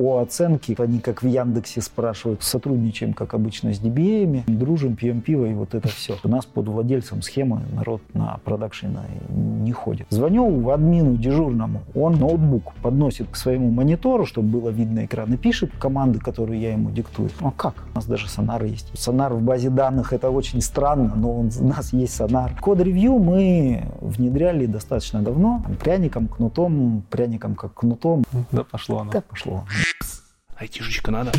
[0.00, 0.74] о оценке.
[0.78, 2.42] Они как в Яндексе спрашивают.
[2.42, 6.16] Сотрудничаем, как обычно, с DBA, дружим, пьем пиво и вот это все.
[6.24, 10.06] У нас под владельцем схемы народ на продакшене не ходит.
[10.10, 11.82] Звоню в админу дежурному.
[11.94, 16.72] Он ноутбук подносит к своему монитору, чтобы было видно экран, и пишет команды, которые я
[16.72, 17.30] ему диктую.
[17.40, 17.74] Ну а как?
[17.92, 18.90] У нас даже сонар есть.
[18.98, 22.52] Сонар в базе данных это очень странно, но он, у нас есть сонар.
[22.60, 25.64] Код-ревью мы внедряли достаточно давно.
[25.82, 28.24] Пряником, кнутом, пряником как кнутом.
[28.52, 29.10] Да пошло оно.
[29.12, 29.64] Да пошло.
[30.56, 31.32] Айтишечка надо.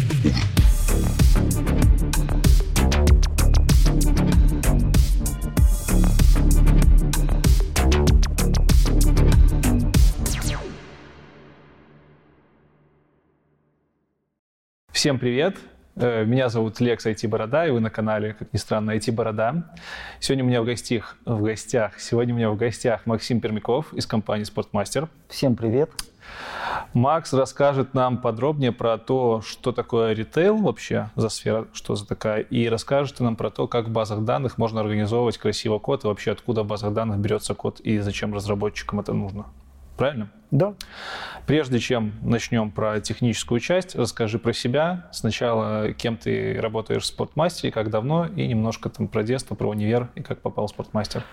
[14.92, 15.58] Всем привет!
[15.96, 19.74] Э, меня зовут Лекс IT Борода, и вы на канале, как ни странно, IT Борода.
[20.20, 24.06] Сегодня у меня в гостях, в гостях, сегодня у меня в гостях Максим Пермяков из
[24.06, 25.10] компании Спортмастер.
[25.28, 25.92] Всем привет.
[26.94, 32.42] Макс расскажет нам подробнее про то, что такое ритейл вообще за сфера, что за такая,
[32.42, 36.32] и расскажет нам про то, как в базах данных можно организовывать красиво код, и вообще
[36.32, 39.46] откуда в базах данных берется код, и зачем разработчикам это нужно.
[39.98, 40.32] Правильно?
[40.50, 40.74] Да.
[41.46, 45.08] Прежде чем начнем про техническую часть, расскажи про себя.
[45.12, 50.10] Сначала, кем ты работаешь в спортмастере, как давно, и немножко там про детство, про универ
[50.16, 51.24] и как попал в спортмастер.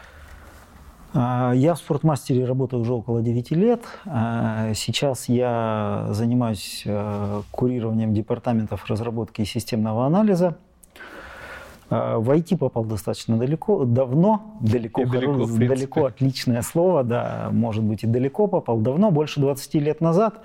[1.15, 3.83] А, я в спортмастере работаю уже около 9 лет.
[4.05, 10.59] А, сейчас я занимаюсь э, курированием департаментов разработки системного анализа.
[11.89, 18.05] А, в IT попал достаточно далеко, давно, далеко, далеко, далеко отличное слово, да, может быть
[18.05, 20.43] и далеко попал, давно, больше 20 лет назад.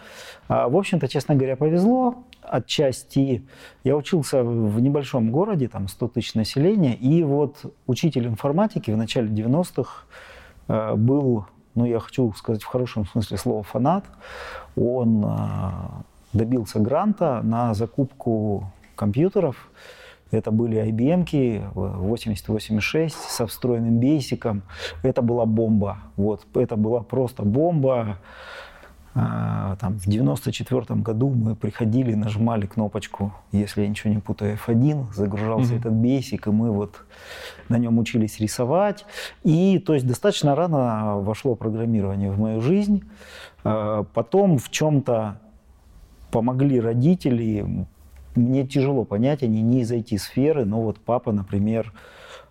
[0.48, 2.24] В общем-то, честно говоря, повезло.
[2.42, 3.46] Отчасти
[3.84, 9.28] я учился в небольшом городе, там 100 тысяч населения, и вот учитель информатики в начале
[9.30, 10.32] 90-х Э,
[10.68, 14.06] был, ну, я хочу сказать в хорошем смысле слова, фанат.
[14.76, 15.70] Он э,
[16.34, 19.70] добился гранта на закупку компьютеров.
[20.32, 24.64] Это были IBM 8086 со встроенным бейсиком.
[25.04, 26.00] Это была бомба.
[26.16, 28.18] Вот, это была просто бомба.
[29.16, 35.14] А, там, в 94 году мы приходили, нажимали кнопочку, если я ничего не путаю, F1,
[35.14, 35.80] загружался mm-hmm.
[35.80, 36.96] этот бейсик, и мы вот
[37.70, 39.06] на нем учились рисовать.
[39.44, 43.04] И то есть достаточно рано вошло программирование в мою жизнь.
[43.64, 45.40] А, потом в чем-то
[46.32, 47.86] помогли родители.
[48.36, 51.94] Мне тяжело понять, они не из IT-сферы, но вот папа, например,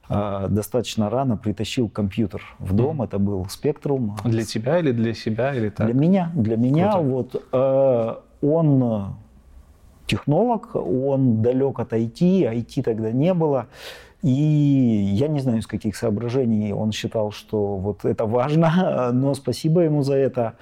[0.09, 3.01] достаточно рано притащил компьютер в дом.
[3.01, 3.05] Mm.
[3.05, 4.13] Это был Spectrum.
[4.25, 5.87] Для тебя или для себя или так?
[5.87, 6.33] Для меня.
[6.35, 7.07] Для меня Круто.
[7.07, 9.15] вот э, он
[10.07, 13.67] технолог, он далек от IT, IT тогда не было.
[14.23, 19.81] И я не знаю, из каких соображений он считал, что вот это важно, но спасибо
[19.81, 20.55] ему за это.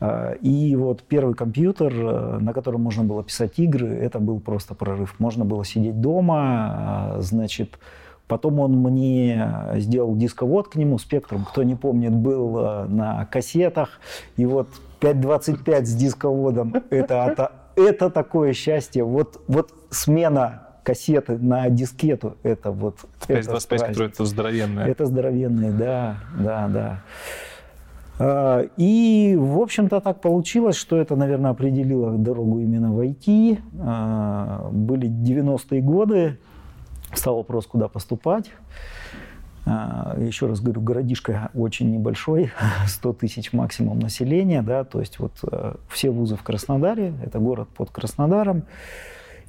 [0.00, 4.74] А, и вот первый компьютер, э, на котором можно было писать игры, это был просто
[4.74, 5.16] прорыв.
[5.18, 7.78] Можно было сидеть дома, значит,
[8.26, 14.00] Потом он мне сделал дисковод к нему, спектром, кто не помнит, был э, на кассетах.
[14.36, 14.68] И вот
[15.00, 19.04] 5.25 с дисководом, это, это, это такое счастье.
[19.04, 22.96] Вот, вот смена кассеты на дискету, это вот...
[23.28, 24.86] 5.25, который это здоровенная.
[24.86, 27.00] Это здоровенные, да, да, да.
[28.18, 33.58] А, и, в общем-то, так получилось, что это, наверное, определило дорогу именно в IT.
[33.80, 36.38] А, были 90-е годы,
[37.14, 38.50] Стал вопрос, куда поступать.
[39.66, 42.52] А, еще раз говорю, городишко очень небольшой,
[42.86, 47.68] 100 тысяч максимум населения, да, то есть вот э, все вузы в Краснодаре, это город
[47.74, 48.64] под Краснодаром,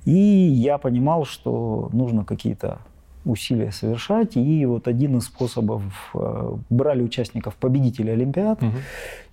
[0.06, 2.80] и я понимал, что нужно какие-то
[3.26, 4.38] усилия совершать.
[4.38, 8.62] И вот один из способов э, брали участников победителей Олимпиад.
[8.62, 8.72] Угу.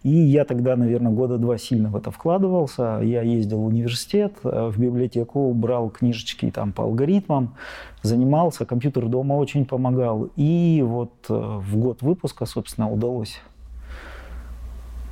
[0.02, 3.00] И я тогда, наверное, года два сильно в это вкладывался.
[3.02, 7.54] Я ездил в университет, э, в библиотеку, брал книжечки там по алгоритмам,
[8.02, 10.30] занимался, компьютер дома очень помогал.
[10.36, 13.40] И вот э, в год выпуска, собственно, удалось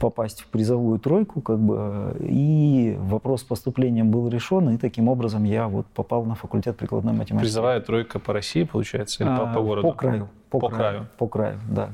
[0.00, 5.44] попасть в призовую тройку, как бы, и вопрос с поступлением был решен, и таким образом
[5.44, 7.44] я вот попал на факультет прикладной математики.
[7.44, 9.88] Призовая тройка по России, получается, или а, по, по городу?
[9.88, 10.28] По краю.
[10.48, 11.06] По, по краю, краю.
[11.18, 11.90] По краю, да.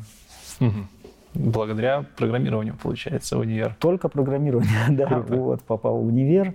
[0.60, 0.86] Угу.
[1.34, 3.76] Благодаря программированию, получается, в универ.
[3.78, 5.06] Только программирование, да.
[5.06, 5.34] Круто.
[5.34, 6.54] Вот, попал в универ.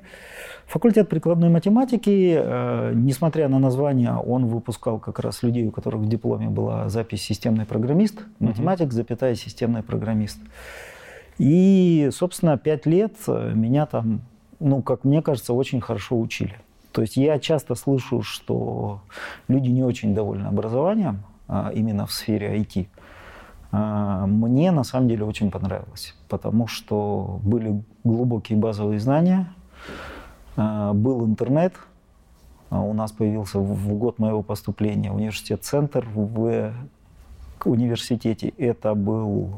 [0.67, 6.07] Факультет прикладной математики, э, несмотря на название, он выпускал как раз людей, у которых в
[6.07, 8.93] дипломе была запись системный программист, математик, угу.
[8.93, 10.39] запятая системный программист.
[11.41, 14.21] И, собственно, пять лет э, меня там,
[14.59, 16.55] ну, как мне кажется, очень хорошо учили.
[16.91, 19.01] То есть я часто слышу, что
[19.47, 22.87] люди не очень довольны образованием, а, именно в сфере IT.
[23.71, 29.51] А, мне на самом деле очень понравилось, потому что были глубокие базовые знания,
[30.57, 31.73] а, был интернет,
[32.69, 36.71] у нас появился в год моего поступления университет-центр в
[37.65, 38.53] университете.
[38.59, 39.55] Это, был,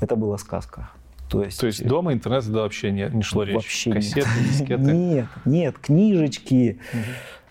[0.00, 0.90] это была сказка.
[1.28, 3.54] То есть, То есть дома интернет тогда вообще не, не шло речь?
[3.54, 4.48] Вообще Кассеты, нет.
[4.48, 4.82] дискеты?
[4.82, 6.78] Нет, нет, книжечки,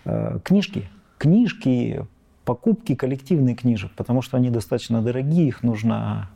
[0.06, 0.40] угу.
[0.44, 0.90] книжки,
[1.20, 2.06] книжки,
[2.44, 6.30] покупки коллективных книжек, потому что они достаточно дорогие, их нужно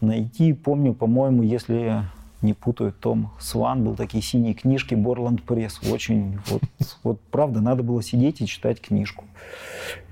[0.00, 0.52] найти.
[0.52, 2.02] Помню, по-моему, если
[2.42, 5.80] не путаю, Том Сван был такие синие книжки Борланд Пресс.
[5.90, 6.62] Очень, вот,
[7.02, 9.24] вот правда, надо было сидеть и читать книжку.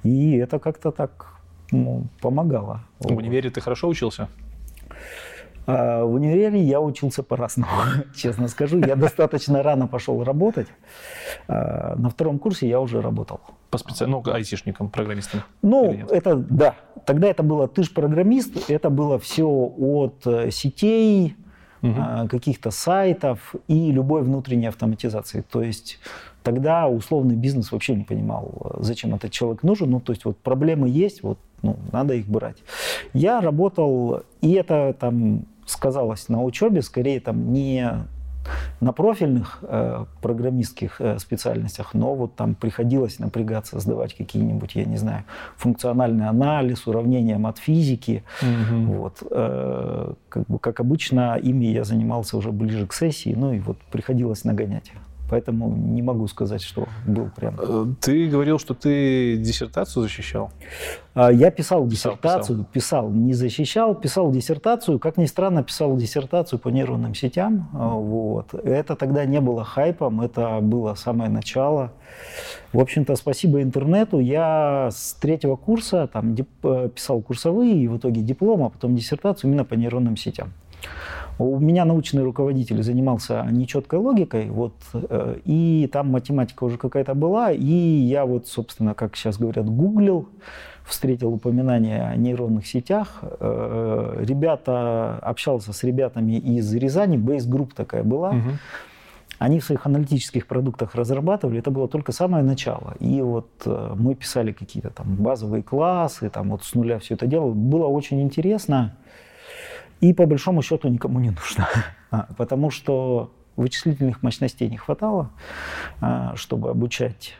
[0.02, 1.38] И это как-то так
[1.70, 2.80] ну, помогало.
[2.98, 4.28] В универе ты хорошо учился?
[5.66, 7.70] А, в универе я учился по-разному,
[8.14, 8.78] честно скажу.
[8.78, 10.68] Я достаточно рано пошел работать.
[11.48, 13.40] А, на втором курсе я уже работал.
[13.70, 15.42] По специальному, ну, айтишником, программистом?
[15.62, 16.74] Ну, это, да.
[17.06, 21.36] Тогда это было, ты же программист, это было все от э, сетей,
[21.82, 22.28] угу.
[22.28, 25.42] каких-то сайтов и любой внутренней автоматизации.
[25.42, 25.98] То есть
[26.42, 29.90] тогда условный бизнес вообще не понимал, зачем этот человек нужен.
[29.90, 32.58] Ну, то есть вот проблемы есть, вот ну, надо их брать.
[33.12, 38.06] Я работал, и это там сказалось на учебе, скорее там не
[38.80, 44.96] на профильных э, программистских э, специальностях, но вот там приходилось напрягаться, сдавать какие-нибудь, я не
[44.96, 45.24] знаю,
[45.56, 48.22] функциональный анализ, уравнения от физики.
[48.42, 48.92] Угу.
[48.92, 53.60] Вот, э, как, бы, как обычно, ими я занимался уже ближе к сессии, ну и
[53.60, 54.92] вот приходилось нагонять.
[55.34, 57.56] Поэтому не могу сказать, что был прям.
[57.58, 60.52] Э, ты говорил, что ты диссертацию защищал?
[61.12, 65.00] А, я писал диссертацию, писал, писал, не защищал, писал диссертацию.
[65.00, 67.68] Как ни странно, писал диссертацию по нейронным сетям.
[67.74, 68.54] А, вот.
[68.54, 71.90] Это тогда не было хайпом, это было самое начало.
[72.72, 74.20] В общем-то, спасибо интернету.
[74.20, 79.50] Я с третьего курса там, э, писал курсовые, и в итоге диплом, а потом диссертацию
[79.50, 80.52] именно по нейронным сетям.
[81.38, 87.50] У меня научный руководитель занимался нечеткой логикой, вот, э, и там математика уже какая-то была,
[87.50, 90.28] и я вот, собственно, как сейчас говорят, гуглил,
[90.84, 93.20] встретил упоминание о нейронных сетях.
[93.22, 98.30] Э, ребята, общался с ребятами из Рязани, Group такая была.
[98.30, 98.50] Угу.
[99.38, 102.94] Они в своих аналитических продуктах разрабатывали, это было только самое начало.
[103.00, 107.26] И вот э, мы писали какие-то там базовые классы, там вот с нуля все это
[107.26, 107.52] делали.
[107.52, 108.96] Было очень интересно.
[110.00, 111.68] И по большому счету никому не нужно,
[112.10, 115.30] а, потому что вычислительных мощностей не хватало,
[116.00, 117.34] а, чтобы обучать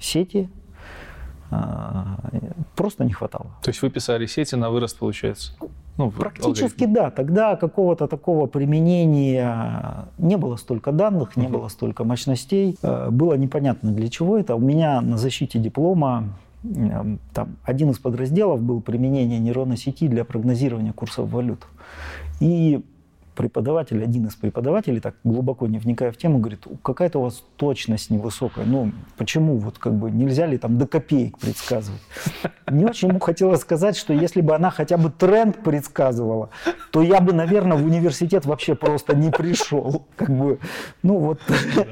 [0.00, 0.48] сети,
[1.50, 2.18] а,
[2.74, 3.50] просто не хватало.
[3.62, 5.52] То есть вы писали сети на вырост, получается?
[5.98, 6.92] Ну, Практически алгоритм.
[6.94, 7.10] да.
[7.10, 11.50] Тогда какого-то такого применения не было столько данных, не uh-huh.
[11.50, 12.78] было столько мощностей.
[13.10, 14.54] Было непонятно для чего это.
[14.54, 16.30] У меня на защите диплома
[17.32, 21.66] там, один из подразделов был применение нейронной сети для прогнозирования курсов валют.
[22.40, 22.84] И
[23.34, 28.10] преподаватель, один из преподавателей, так глубоко не вникая в тему, говорит, какая-то у вас точность
[28.10, 28.64] невысокая.
[28.64, 29.58] Ну, почему?
[29.58, 32.00] Вот как бы нельзя ли там до копеек предсказывать?
[32.66, 36.50] Мне очень ему хотелось сказать, что если бы она хотя бы тренд предсказывала,
[36.90, 40.06] то я бы, наверное, в университет вообще просто не пришел.
[40.16, 40.58] Как бы,
[41.02, 41.40] ну вот.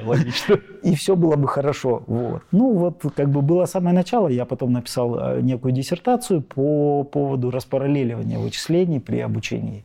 [0.05, 0.61] Логично.
[0.83, 2.03] И все было бы хорошо.
[2.07, 2.43] Вот.
[2.53, 4.29] Ну вот, как бы было самое начало.
[4.29, 9.85] Я потом написал э, некую диссертацию по поводу распараллеливания вычислений при обучении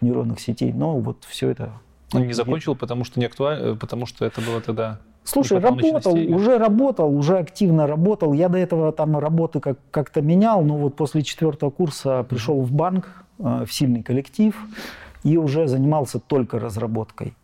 [0.00, 0.72] нейронных сетей.
[0.72, 1.72] Но но вот все это...
[2.14, 4.98] Он не закончил, потому что не актуально, потому что это было тогда...
[5.24, 8.32] Слушай, работал, уже работал, уже активно работал.
[8.32, 12.72] Я до этого там работы как- как-то менял, но вот после четвертого курса пришел в
[12.72, 14.56] банк, э, в сильный коллектив,
[15.24, 17.34] и уже занимался только разработкой.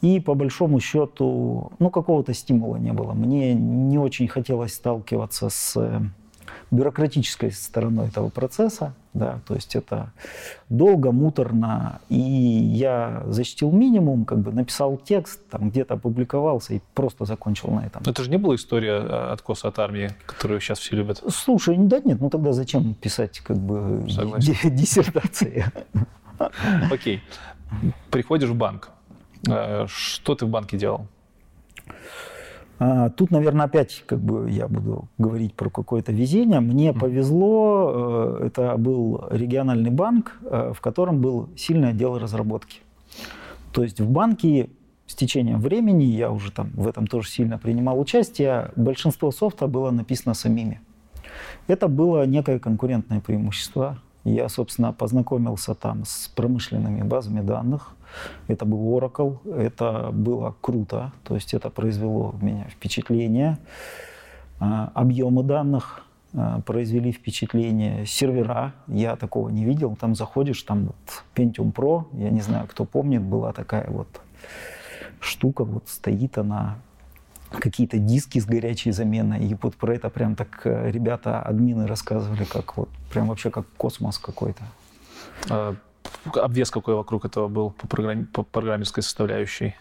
[0.00, 3.12] И по большому счету, ну, какого-то стимула не было.
[3.12, 6.02] Мне не очень хотелось сталкиваться с
[6.70, 10.12] бюрократической стороной этого процесса, да, то есть это
[10.68, 17.24] долго, муторно, и я защитил минимум, как бы написал текст, там где-то опубликовался и просто
[17.24, 18.02] закончил на этом.
[18.04, 21.22] Но это же не была история а, откоса от армии, которую сейчас все любят?
[21.28, 24.04] Слушай, да нет, ну тогда зачем писать как бы
[24.38, 25.64] диссертации?
[26.90, 27.22] Окей,
[28.10, 28.90] приходишь в банк,
[29.48, 31.06] э, что ты в банке делал?
[32.78, 36.60] А, тут, наверное, опять как бы я буду говорить про какое-то везение.
[36.60, 42.80] Мне повезло, э, это был региональный банк, э, в котором был сильный отдел разработки.
[43.72, 44.70] То есть в банке
[45.06, 49.90] с течением времени, я уже там в этом тоже сильно принимал участие, большинство софта было
[49.90, 50.80] написано самими.
[51.66, 53.98] Это было некое конкурентное преимущество.
[54.24, 57.96] Я, собственно, познакомился там с промышленными базами данных,
[58.46, 63.58] это был Oracle, это было круто, то есть это произвело в меня впечатление.
[64.60, 66.02] А, объемы данных
[66.34, 68.04] а, произвели впечатление.
[68.06, 69.96] Сервера, я такого не видел.
[69.96, 74.08] Там заходишь, там вот Pentium Pro, я не знаю, кто помнит, была такая вот
[75.20, 76.78] штука, вот стоит она
[77.50, 79.40] какие-то диски с горячей заменой.
[79.44, 83.66] И вот про это прям так э, ребята, админы рассказывали, как вот прям вообще как
[83.76, 84.64] космос какой-то.
[86.34, 89.74] Обвес какой вокруг этого был по, программе, по программерской составляющей?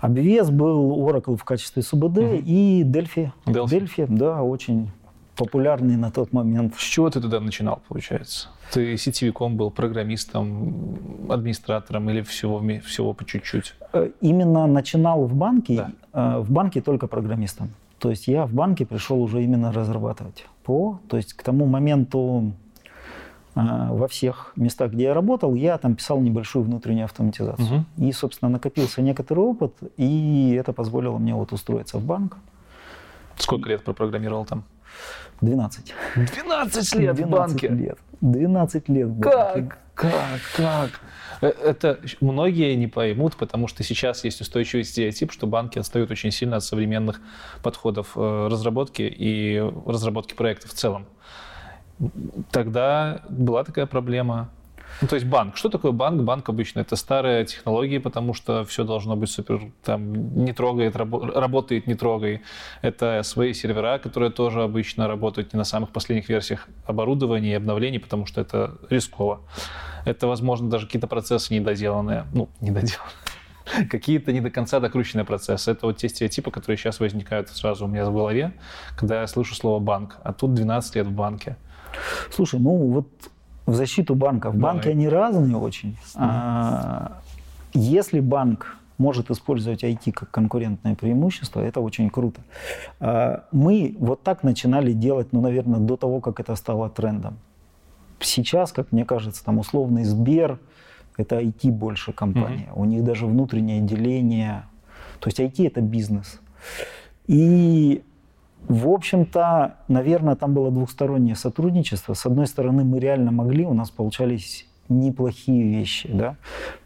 [0.00, 2.42] Обвес был Oracle в качестве СУБД угу.
[2.44, 3.30] и Delphi.
[3.46, 3.66] Delphi.
[3.68, 4.90] Delphi, да, очень
[5.36, 6.74] популярный на тот момент.
[6.76, 8.48] С чего ты тогда начинал, получается?
[8.72, 10.98] Ты сетевиком был, программистом,
[11.30, 13.74] администратором или всего, всего по чуть-чуть?
[13.92, 15.90] Э, именно начинал в банке, да.
[16.12, 17.70] Э, в банке только программистом.
[17.98, 21.00] То есть я в банке пришел уже именно разрабатывать ПО.
[21.08, 22.52] То есть к тому моменту
[23.90, 27.86] во всех местах, где я работал, я там писал небольшую внутреннюю автоматизацию.
[27.96, 28.06] Угу.
[28.06, 32.36] И, собственно, накопился некоторый опыт, и это позволило мне вот устроиться в банк.
[33.36, 34.64] Сколько лет пропрограммировал там?
[35.40, 35.94] 12.
[36.16, 37.68] 12 лет 12 в банке?
[37.68, 37.98] лет.
[38.20, 39.68] 12 лет в банке.
[39.68, 39.78] Как?
[39.94, 40.40] Как?
[40.56, 41.00] Как?
[41.40, 46.30] Э, это многие не поймут, потому что сейчас есть устойчивый стереотип, что банки отстают очень
[46.30, 47.20] сильно от современных
[47.62, 51.06] подходов э, разработки и разработки проектов в целом.
[52.50, 54.50] Тогда была такая проблема.
[55.00, 55.56] Ну, то есть банк.
[55.56, 56.22] Что такое банк?
[56.22, 61.32] Банк обычно это старые технологии, потому что все должно быть супер, там, не трогает, рабо-
[61.32, 62.42] работает, не трогай.
[62.82, 67.98] Это свои сервера, которые тоже обычно работают не на самых последних версиях оборудования и обновлений,
[67.98, 69.40] потому что это рисково.
[70.04, 72.24] Это, возможно, даже какие-то процессы недоделанные.
[72.34, 73.14] Ну, недоделанные
[73.90, 75.70] какие-то не до конца докрученные процессы.
[75.70, 78.52] Это вот те стереотипы, которые сейчас возникают сразу у меня в голове,
[78.96, 81.56] когда я слышу слово «банк», а тут 12 лет в банке.
[82.30, 83.08] Слушай, ну вот
[83.66, 84.56] в защиту банков.
[84.56, 84.94] Банки, Давай.
[84.94, 85.96] они разные очень.
[86.16, 87.20] А,
[87.72, 92.40] если банк может использовать IT как конкурентное преимущество, это очень круто.
[92.98, 97.38] А, мы вот так начинали делать, ну, наверное, до того, как это стало трендом.
[98.20, 100.58] Сейчас, как мне кажется, там условный Сбер,
[101.16, 102.68] это IT больше компания.
[102.70, 102.80] Mm-hmm.
[102.80, 104.64] У них даже внутреннее деление.
[105.20, 106.40] То есть IT это бизнес.
[107.26, 108.02] И
[108.68, 112.14] в общем-то, наверное, там было двухстороннее сотрудничество.
[112.14, 116.36] С одной стороны, мы реально могли, у нас получались неплохие вещи, да.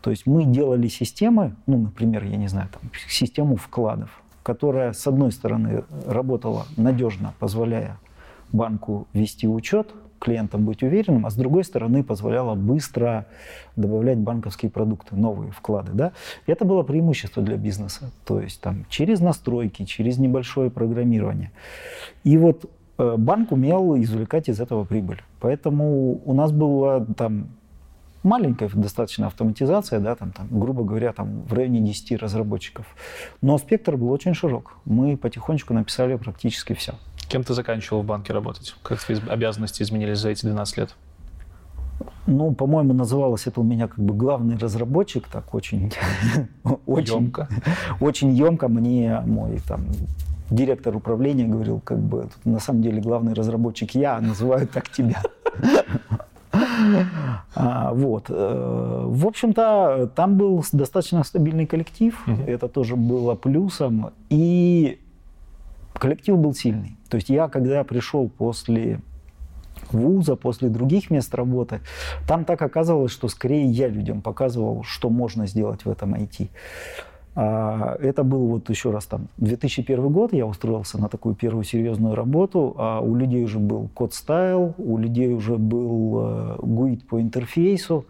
[0.02, 5.06] То есть мы делали системы, ну, например, я не знаю, там, систему вкладов, которая, с
[5.06, 7.98] одной стороны, работала надежно, позволяя
[8.54, 13.26] банку вести учет, клиентам быть уверенным, а с другой стороны позволяло быстро
[13.76, 15.92] добавлять банковские продукты, новые вклады.
[15.92, 16.12] Да?
[16.46, 18.10] Это было преимущество для бизнеса.
[18.24, 21.50] То есть там, через настройки, через небольшое программирование.
[22.24, 25.22] И вот э, банк умел извлекать из этого прибыль.
[25.40, 27.48] Поэтому у нас была там
[28.24, 32.86] маленькая достаточно автоматизация, да, там, там, грубо говоря, там, в районе 10 разработчиков.
[33.42, 34.78] Но спектр был очень широк.
[34.84, 36.94] Мы потихонечку написали практически все.
[37.28, 38.74] Кем ты заканчивал в банке работать?
[38.82, 40.94] Как твои обязанности изменились за эти 12 лет?
[42.26, 45.92] Ну, по-моему, называлось это у меня как бы главный разработчик, так очень,
[46.86, 47.48] очень емко.
[48.00, 49.86] Очень емко мне мой там
[50.50, 55.22] директор управления говорил, как бы на самом деле главный разработчик я, называют так тебя.
[57.56, 58.26] А, вот.
[58.28, 62.16] Э, в общем-то, там был достаточно стабильный коллектив,
[62.46, 65.00] это тоже было плюсом, и
[66.04, 66.98] коллектив был сильный.
[67.08, 69.00] То есть я, когда пришел после
[69.90, 71.80] вуза, после других мест работы,
[72.28, 76.50] там так оказывалось, что скорее я людям показывал, что можно сделать в этом IT.
[77.36, 82.14] А, это был вот еще раз там 2001 год, я устроился на такую первую серьезную
[82.14, 87.18] работу, а у людей уже был код стайл, у людей уже был э, гуид по
[87.18, 88.04] интерфейсу,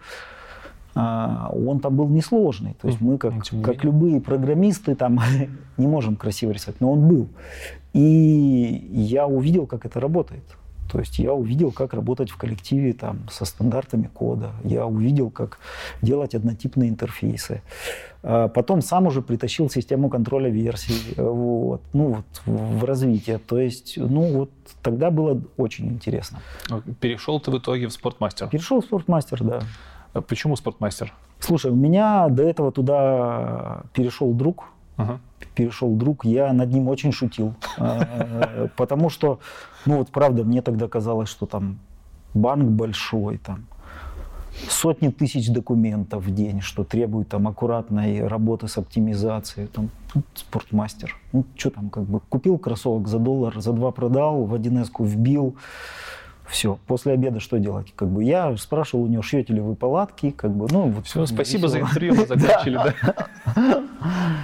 [0.97, 2.75] а, он там был несложный.
[2.81, 5.21] То есть мы, как, как любые программисты, там
[5.77, 7.29] не можем красиво рисовать, но он был.
[7.95, 10.45] И я увидел, как это работает.
[10.93, 14.51] То есть я увидел, как работать в коллективе там, со стандартами кода.
[14.63, 15.59] Я увидел, как
[16.03, 17.63] делать однотипные интерфейсы.
[18.23, 23.39] А потом сам уже притащил систему контроля версий вот, ну, вот, в развитие.
[23.39, 24.51] То есть, ну вот
[24.83, 26.41] тогда было очень интересно.
[27.01, 28.49] Перешел ты в итоге в спортмастер?
[28.49, 29.63] Перешел в спортмастер, да.
[30.29, 31.13] Почему спортмастер?
[31.41, 34.65] Слушай, у меня до этого туда перешел друг.
[34.97, 35.21] Ага.
[35.55, 37.55] Перешел друг, я над ним очень шутил.
[37.79, 39.41] А, потому что,
[39.87, 41.79] ну вот правда, мне тогда казалось, что там
[42.35, 43.67] банк большой, там
[44.69, 49.67] сотни тысяч документов в день, что требует там аккуратной работы с оптимизацией.
[49.69, 49.91] Там,
[50.35, 51.17] спортмастер.
[51.33, 55.57] Ну, что там, как бы купил кроссовок за доллар, за два продал, в 1С вбил.
[56.49, 57.93] Все, после обеда что делать?
[57.97, 61.07] Как бы я спрашивал у него, шьете ли вы палатки, как бы, ну вот.
[61.07, 63.83] Все, спасибо за интервью, мы закончили, да.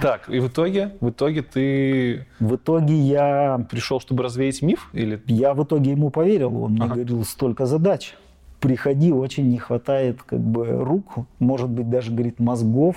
[0.01, 2.25] Так, и в итоге, в итоге ты...
[2.39, 3.65] В итоге я...
[3.69, 4.89] Пришел, чтобы развеять миф?
[4.93, 5.21] Или...
[5.27, 8.15] Я в итоге ему поверил, он мне говорил, столько задач.
[8.59, 12.95] приходи, очень не хватает как бы рук, может быть, даже, говорит, мозгов.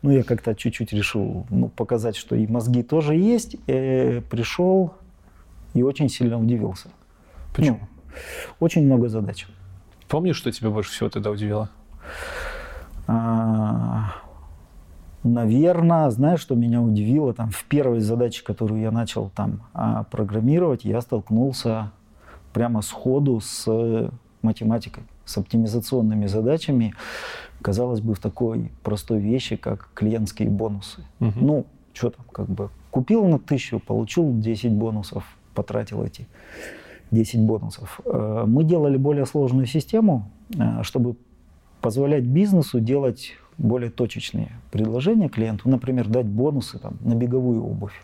[0.00, 3.56] Ну, я как-то чуть-чуть решил ну, показать, что и мозги тоже есть.
[3.66, 4.94] Э, пришел
[5.74, 6.88] и очень сильно удивился.
[7.54, 7.80] Почему?
[7.80, 7.97] Ну,
[8.60, 9.46] очень много задач.
[10.08, 11.68] Помнишь, что тебя больше всего тогда удивило?
[13.06, 14.12] А,
[15.22, 17.34] наверное, знаешь, что меня удивило?
[17.34, 21.92] Там, в первой задаче, которую я начал там а, программировать, я столкнулся
[22.52, 24.10] прямо сходу с
[24.42, 26.94] математикой, с оптимизационными задачами,
[27.62, 31.02] казалось бы, в такой простой вещи, как клиентские бонусы.
[31.20, 31.32] Угу.
[31.40, 35.24] Ну, что там, как бы, купил на тысячу, получил 10 бонусов,
[35.54, 36.26] потратил эти
[37.10, 38.00] 10 бонусов.
[38.04, 41.16] Э, мы делали более сложную систему, э, чтобы
[41.80, 45.68] позволять бизнесу делать более точечные предложения клиенту.
[45.68, 48.00] Например, дать бонусы там, на беговую обувь,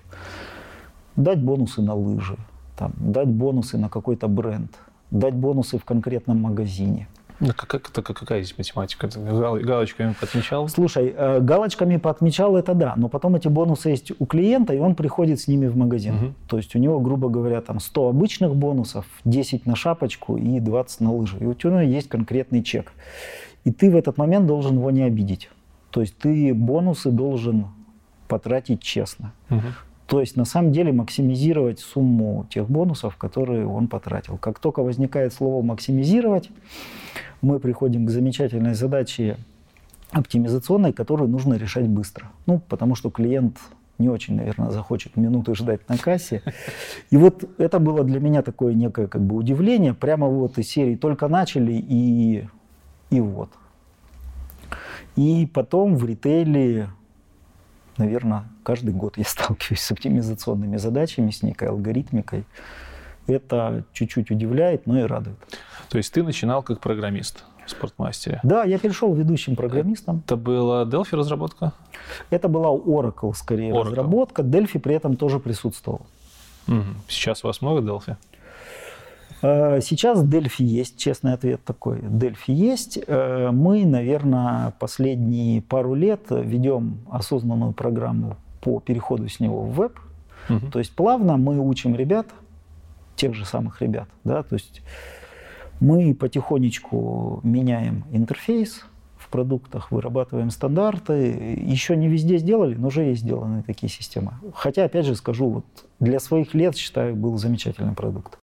[1.17, 2.37] дать бонусы на лыжи,
[2.77, 4.73] там, дать бонусы на какой-то бренд,
[5.11, 7.09] дать бонусы в конкретном магазине.
[7.41, 9.09] Ну, как, так, какая здесь математика?
[9.09, 10.69] Ты галочками подмечал?
[10.69, 14.95] Слушай, э, галочками подмечал это да, но потом эти бонусы есть у клиента, и он
[14.95, 16.15] приходит с ними в магазин.
[16.15, 16.33] Угу.
[16.49, 21.01] То есть у него, грубо говоря, там 100 обычных бонусов, 10 на шапочку и 20
[21.01, 21.39] на лыжи.
[21.41, 22.93] И у тебя есть конкретный чек.
[23.65, 25.51] И ты в этот момент должен его не обидеть.
[25.91, 27.67] То есть ты бонусы должен
[28.29, 29.33] потратить честно.
[29.51, 29.63] Угу.
[30.07, 34.37] То есть на самом деле максимизировать сумму тех бонусов, которые он потратил.
[34.37, 36.51] Как только возникает слово максимизировать,
[37.41, 39.39] мы приходим к замечательной задаче
[40.11, 42.31] оптимизационной, которую нужно решать быстро.
[42.47, 43.59] Ну, потому что клиент
[43.99, 46.43] не очень, наверное, захочет минуты ждать на кассе.
[47.11, 49.95] И вот это было для меня такое некое как бы удивление.
[49.95, 52.47] Прямо вот из серии только начали и,
[53.11, 53.51] и вот.
[55.17, 56.89] И потом в ритейле
[57.99, 62.45] наверное, каждый год я сталкиваюсь с оптимизационными задачами, с некой алгоритмикой.
[63.27, 65.39] Это чуть-чуть удивляет, но и радует.
[65.89, 68.41] То есть ты начинал как программист в спортмастере?
[68.43, 70.23] Да, я перешел ведущим программистом.
[70.27, 71.73] Это была Delphi разработка?
[72.31, 73.85] Это была Oracle скорее Oracle.
[73.85, 74.43] разработка.
[74.43, 76.07] Delphi при этом тоже присутствовал.
[76.69, 76.85] Угу.
[77.09, 78.17] Сейчас у вас много Delphi?
[79.45, 82.01] Э, сейчас Дельфи есть, честный ответ такой.
[82.03, 82.99] Дельфи есть.
[83.07, 90.01] Э, мы, наверное, последние пару лет ведем осознанную программу по переходу с него в веб.
[90.49, 90.71] Угу.
[90.73, 92.27] То есть плавно мы учим ребят,
[93.17, 94.83] тех же самых ребят, да, то есть
[95.79, 98.87] мы потихонечку меняем интерфейс
[99.19, 101.59] в продуктах, вырабатываем стандарты.
[101.67, 104.33] Еще не везде сделали, но уже есть сделаны такие системы.
[104.55, 105.65] Хотя, опять же скажу, вот
[106.01, 108.39] для своих лет, считаю, был замечательный продукт.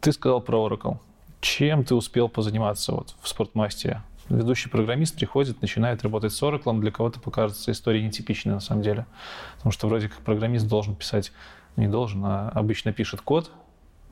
[0.00, 0.98] Ты сказал про Oracle.
[1.40, 4.02] Чем ты успел позаниматься вот в спортмастере?
[4.28, 6.78] Ведущий программист приходит, начинает работать с Oracle.
[6.80, 9.06] Для кого-то покажется история нетипичная на самом деле.
[9.56, 11.32] Потому что вроде как программист должен писать,
[11.76, 13.50] не должен, а обычно пишет код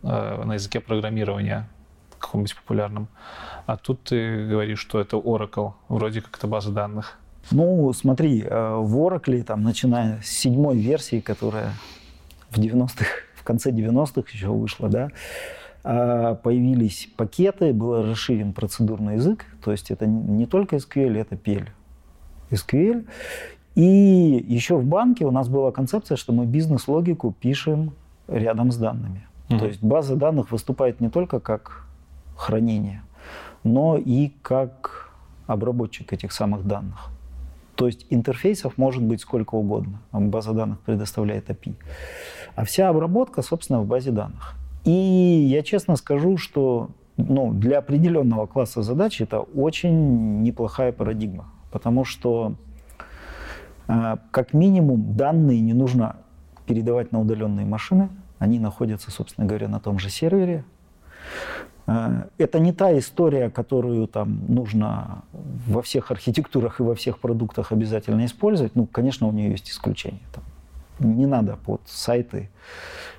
[0.02, 1.68] э, на языке программирования
[2.22, 3.08] каком-нибудь популярном.
[3.66, 7.18] А тут ты говоришь, что это Oracle, вроде как это база данных.
[7.50, 11.74] Ну, смотри, э, в Oracle, там, начиная с седьмой версии, которая
[12.50, 13.06] в 90-х,
[13.42, 15.08] в конце 90-х еще вышла, да,
[15.82, 21.68] а, появились пакеты, был расширен процедурный язык, то есть это не только SQL, это PL.
[22.50, 23.04] SQL.
[23.74, 27.94] И еще в банке у нас была концепция, что мы бизнес-логику пишем
[28.28, 29.26] рядом с данными.
[29.48, 29.58] Mm-hmm.
[29.58, 31.86] То есть база данных выступает не только как
[32.36, 33.02] хранение,
[33.64, 35.10] но и как
[35.48, 37.11] обработчик этих самых данных.
[37.74, 40.00] То есть интерфейсов может быть сколько угодно.
[40.12, 41.74] База данных предоставляет API.
[42.54, 44.54] А вся обработка, собственно, в базе данных.
[44.84, 51.46] И я честно скажу, что ну, для определенного класса задач это очень неплохая парадигма.
[51.70, 52.54] Потому что
[53.88, 56.16] э, как минимум данные не нужно
[56.66, 58.08] передавать на удаленные машины.
[58.38, 60.64] Они находятся, собственно говоря, на том же сервере.
[61.86, 65.22] Э, это не та история, которую там нужно
[65.66, 68.74] во всех архитектурах и во всех продуктах обязательно использовать.
[68.74, 70.20] Ну, конечно, у нее есть исключения.
[70.32, 70.44] Там
[70.98, 72.50] не надо под сайты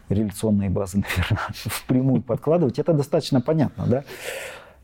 [0.10, 2.80] реляционные базы, наверное, впрямую подкладывать.
[2.80, 4.04] Это достаточно понятно, да?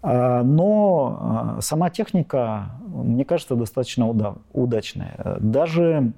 [0.02, 1.18] А, но
[1.58, 4.08] а, сама техника, мне кажется, достаточно
[4.54, 5.38] удачная.
[5.39, 6.13] Даже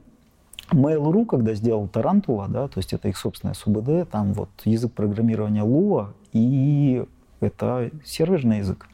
[0.72, 5.64] Mail.ru, когда сделал Tarantool, да, то есть это их собственная СУБД, там вот язык программирования
[5.64, 7.04] Lua, и
[7.42, 8.88] это серверный язык.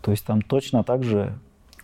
[0.00, 1.38] То есть там точно так же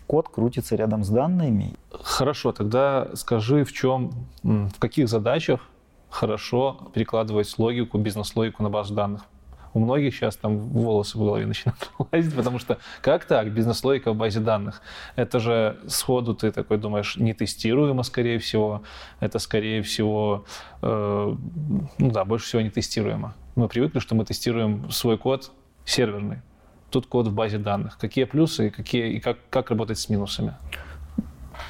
[0.07, 1.75] код крутится рядом с данными.
[1.91, 4.11] Хорошо, тогда скажи, в чем,
[4.43, 5.61] в каких задачах
[6.09, 9.21] хорошо перекладывать логику, бизнес-логику на базу данных.
[9.75, 14.15] у многих сейчас там волосы в голове начинают лазить, потому что как так, бизнес-логика в
[14.15, 14.81] базе данных?
[15.15, 18.81] Это же сходу ты такой думаешь, нетестируемо, скорее всего,
[19.19, 20.43] это, скорее всего,
[20.81, 21.35] э,
[21.99, 23.35] ну да, больше всего нетестируемо.
[23.55, 25.51] Мы привыкли, что мы тестируем свой код
[25.85, 26.37] серверный,
[26.89, 27.97] тут код в базе данных.
[27.97, 30.53] Какие плюсы и, какие, и как, как работать с минусами?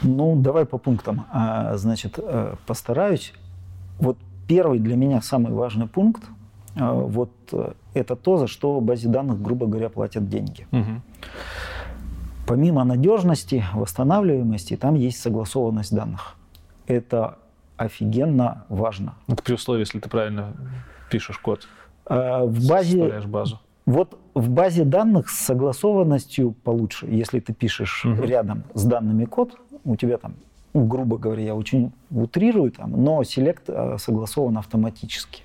[0.04, 1.26] Ну, давай по пунктам.
[1.32, 3.34] А, значит, э, постараюсь.
[4.00, 4.18] Вот
[4.48, 6.24] первый для меня самый важный пункт,
[6.76, 10.68] а, вот э, это то, за что в базе данных, грубо говоря, платят деньги.
[10.72, 11.02] Угу.
[12.48, 16.36] Помимо надежности, восстанавливаемости, там есть согласованность данных.
[16.88, 17.38] Это
[17.78, 19.16] офигенно важно.
[19.28, 20.54] Это при условии, если ты правильно
[21.12, 21.68] пишешь код.
[22.06, 23.60] А, в базе, базу.
[23.90, 27.08] Вот в базе данных с согласованностью получше.
[27.08, 28.22] Если ты пишешь угу.
[28.22, 30.36] рядом с данными код, у тебя там,
[30.76, 35.42] грубо говоря, я очень утрирую там, но селект э, согласован автоматически.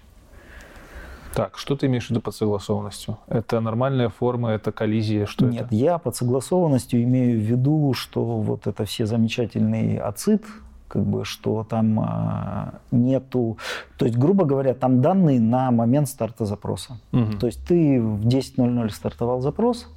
[1.35, 3.17] Так, что ты имеешь в виду под согласованностью?
[3.29, 5.75] Это нормальная форма, это коллизия, что Нет, это?
[5.75, 10.45] я под согласованностью имею в виду, что вот это все замечательные ацид,
[10.89, 13.59] как бы, что там а, нету...
[13.97, 16.99] То есть, грубо говоря, там данные на момент старта запроса.
[17.13, 17.39] Угу.
[17.41, 19.89] То есть ты в 10.00 стартовал запрос,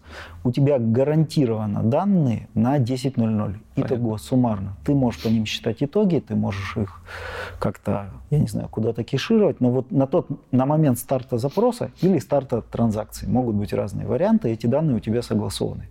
[0.43, 3.55] у тебя гарантированно данные на 10.00.
[3.75, 4.75] Итого, суммарно.
[4.85, 7.01] Ты можешь по ним считать итоги, ты можешь их
[7.59, 12.19] как-то, я не знаю, куда-то кешировать, но вот на, тот, на момент старта запроса или
[12.19, 15.89] старта транзакции могут быть разные варианты, эти данные у тебя согласованы.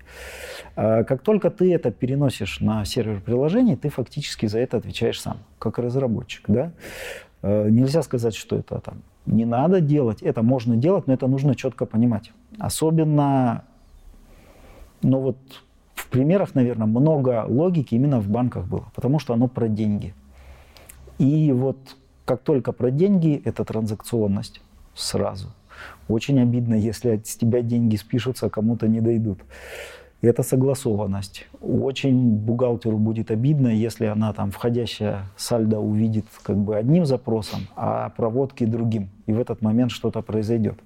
[0.74, 5.38] А как только ты это переносишь на сервер приложений, ты фактически за это отвечаешь сам,
[5.59, 6.44] как разработчик.
[6.48, 6.72] Да?
[7.42, 11.55] А, нельзя сказать, что это там не надо делать, это можно делать, но это нужно
[11.55, 12.33] четко понимать.
[12.59, 13.64] Особенно,
[15.03, 15.37] ну вот
[15.95, 20.15] в примерах, наверное, много логики именно в банках было, потому что оно про деньги.
[21.19, 21.77] И вот
[22.25, 24.61] как только про деньги, это транзакционность
[24.95, 25.49] сразу.
[26.09, 29.41] Очень обидно, если с тебя деньги спишутся, а кому-то не дойдут
[30.23, 31.47] это согласованность.
[31.61, 38.11] Очень бухгалтеру будет обидно, если она там входящая сальдо увидит как бы одним запросом, а
[38.11, 39.11] проводки другим.
[39.27, 40.79] И в этот момент что-то произойдет.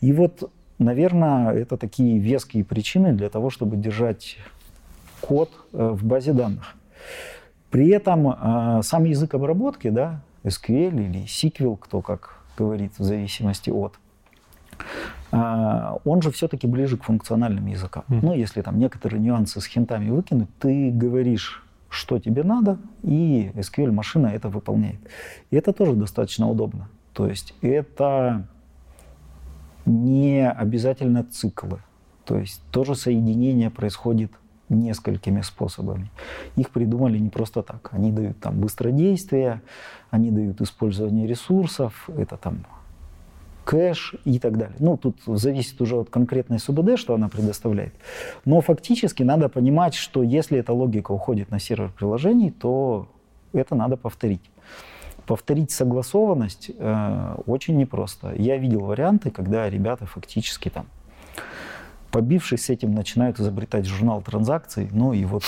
[0.00, 0.50] И вот,
[0.82, 4.36] наверное, это такие веские причины для того, чтобы держать
[5.20, 6.74] код э, в базе данных.
[7.70, 13.70] При этом э, сам язык обработки, да, SQL или SQL, кто как говорит, в зависимости
[13.70, 13.94] от,
[15.30, 18.04] а, он же все-таки ближе к функциональным языкам.
[18.08, 18.18] Mm.
[18.22, 24.28] Ну, если там некоторые нюансы с хинтами выкинуть, ты говоришь, что тебе надо, и SQL-машина
[24.28, 25.00] это выполняет.
[25.50, 26.88] И это тоже достаточно удобно.
[27.14, 28.46] То есть это
[29.86, 31.78] не обязательно циклы.
[32.24, 34.32] То есть тоже соединение происходит
[34.68, 36.10] несколькими способами.
[36.56, 37.90] Их придумали не просто так.
[37.92, 39.60] Они дают там быстродействие,
[40.10, 42.64] они дают использование ресурсов, это там
[43.64, 44.76] кэш и так далее.
[44.80, 47.94] Ну, тут зависит уже от конкретной СУБД, что она предоставляет.
[48.44, 53.08] Но фактически надо понимать, что если эта логика уходит на сервер приложений, то
[53.52, 54.42] это надо повторить.
[55.26, 58.32] Повторить согласованность э, очень непросто.
[58.36, 60.86] Я видел варианты, когда ребята фактически там
[62.12, 64.88] побившись с этим, начинают изобретать журнал транзакций.
[64.92, 65.44] Ну и вот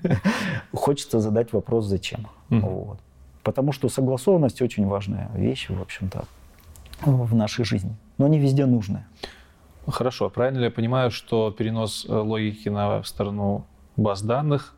[0.72, 2.28] хочется задать вопрос, зачем.
[3.42, 6.24] Потому что согласованность очень важная вещь, в общем-то
[7.02, 9.04] в нашей жизни, но не везде нужны.
[9.86, 14.74] Хорошо, правильно ли я понимаю, что перенос э, логики на сторону баз данных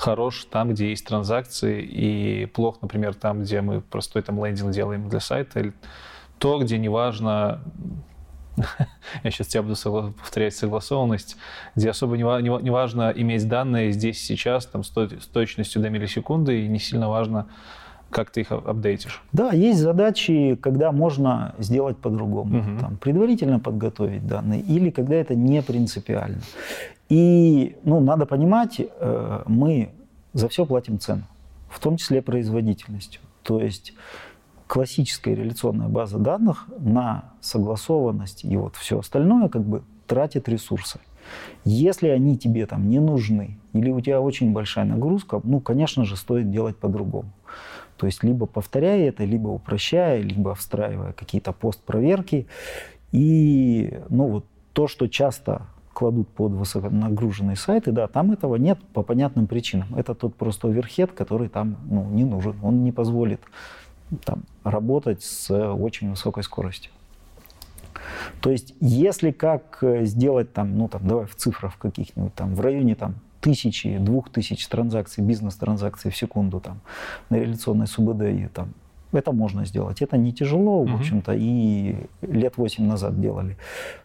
[0.00, 5.08] хорош там, где есть транзакции, и плох, например, там, где мы простой там лендинг делаем
[5.08, 5.74] для сайта, или
[6.38, 7.60] то, где неважно,
[9.24, 9.76] я сейчас тебя буду
[10.12, 11.36] повторять согласованность,
[11.76, 15.90] где особо не, не, не важно иметь данные здесь сейчас, там, с, с точностью до
[15.90, 17.46] миллисекунды, и не сильно важно
[18.10, 19.22] как ты их апдейтишь?
[19.32, 22.58] Да, есть задачи, когда можно сделать по-другому.
[22.58, 22.80] Угу.
[22.80, 26.40] Там, предварительно подготовить данные или когда это не принципиально.
[27.10, 29.90] И ну, надо понимать, э, мы
[30.32, 31.24] за все платим цену,
[31.68, 33.20] в том числе производительностью.
[33.42, 33.94] То есть
[34.68, 41.00] классическая реляционная база данных на согласованность и вот все остальное как бы тратит ресурсы.
[41.64, 46.16] Если они тебе там не нужны или у тебя очень большая нагрузка, ну, конечно же,
[46.16, 47.32] стоит делать по-другому.
[47.96, 52.46] То есть либо повторяя это, либо упрощая, либо встраивая какие-то постпроверки.
[53.10, 55.66] И ну, вот то, что часто
[56.00, 59.94] кладут под высоконагруженные сайты, да, там этого нет по понятным причинам.
[59.94, 62.56] Это тот просто оверхед, который там ну, не нужен.
[62.62, 63.42] Он не позволит
[64.24, 66.90] там, работать с очень высокой скоростью.
[68.40, 72.60] То есть, если как э, сделать там, ну там, давай в цифрах каких-нибудь там, в
[72.62, 76.80] районе там тысячи, двух тысяч транзакций, бизнес-транзакций в секунду там,
[77.28, 78.72] на реляционной СУБД там
[79.12, 80.02] это можно сделать.
[80.02, 83.56] Это не тяжело, в общем-то, и лет 8 назад делали.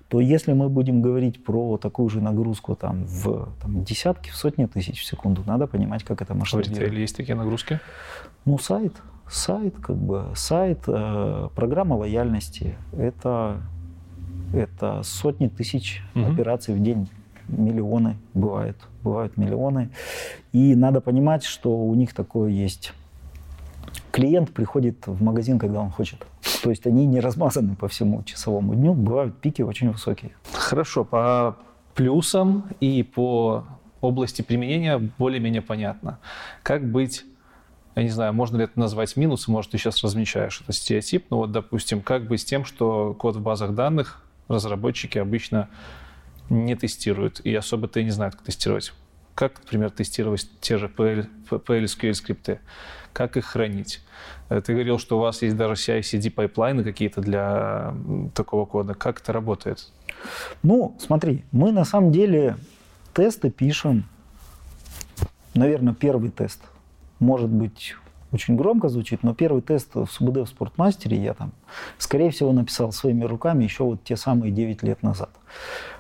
[0.08, 4.66] То если мы будем говорить про такую же нагрузку там, в там, десятки, в сотни
[4.66, 6.92] тысяч в секунду, надо понимать, как это масштабировать.
[6.92, 7.80] В есть такие нагрузки?
[8.46, 8.94] Ну, сайт.
[9.28, 12.76] Сайт, как бы, сайт, э, программа лояльности.
[12.96, 13.58] Это,
[14.54, 16.32] это сотни тысяч угу.
[16.32, 17.10] операций в день
[17.48, 19.90] миллионы бывают, бывают миллионы.
[20.52, 22.94] И надо понимать, что у них такое есть
[24.16, 26.26] клиент приходит в магазин, когда он хочет.
[26.64, 30.32] То есть они не размазаны по всему часовому дню, бывают пики очень высокие.
[30.54, 31.58] Хорошо, по
[31.96, 33.66] плюсам и по
[34.00, 36.20] области применения более-менее понятно.
[36.64, 37.26] Как быть,
[37.98, 41.40] я не знаю, можно ли это назвать минусом, может, ты сейчас размечаешь это стереотип, но
[41.40, 45.68] вот, допустим, как быть с тем, что код в базах данных разработчики обычно
[46.50, 48.94] не тестируют и особо-то и не знают, как тестировать.
[49.36, 52.60] Как, например, тестировать те же PL, PL/SQL скрипты?
[53.12, 54.02] Как их хранить?
[54.50, 57.94] Э, ты говорил, что у вас есть даже CI-CD pipeline ы какие-то для
[58.34, 58.94] такого кода.
[58.94, 59.92] Как это работает?
[60.64, 62.56] Ну, смотри, мы на самом деле
[63.14, 64.06] тесты пишем.
[65.54, 66.62] Наверное, первый тест
[67.20, 67.96] может быть
[68.32, 71.54] очень громко звучит, но первый тест в СУБД в Спортмастере я там,
[71.98, 75.30] скорее всего, написал своими руками еще вот те самые 9 лет назад.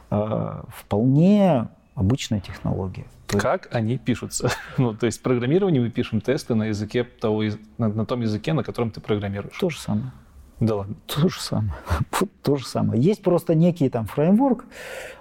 [0.10, 3.06] Э, вполне обычная технология.
[3.28, 4.52] Как они пишутся?
[4.78, 7.44] ну, то есть программирование мы пишем тесты на языке того,
[7.78, 9.58] на, на том языке, на котором ты программируешь.
[9.58, 10.12] То же самое.
[10.60, 10.96] Да ладно.
[11.08, 11.74] То же самое.
[12.44, 13.02] То же самое.
[13.02, 14.66] Есть просто некий там фреймворк.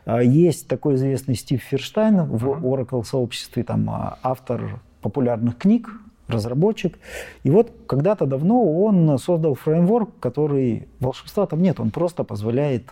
[0.05, 5.91] А, есть такой известный Стив Ферштайн в Oracle сообществе, там а, автор популярных книг,
[6.29, 6.99] разработчик.
[7.43, 12.91] И вот когда-то давно он создал фреймворк, который волшебства там нет, он просто позволяет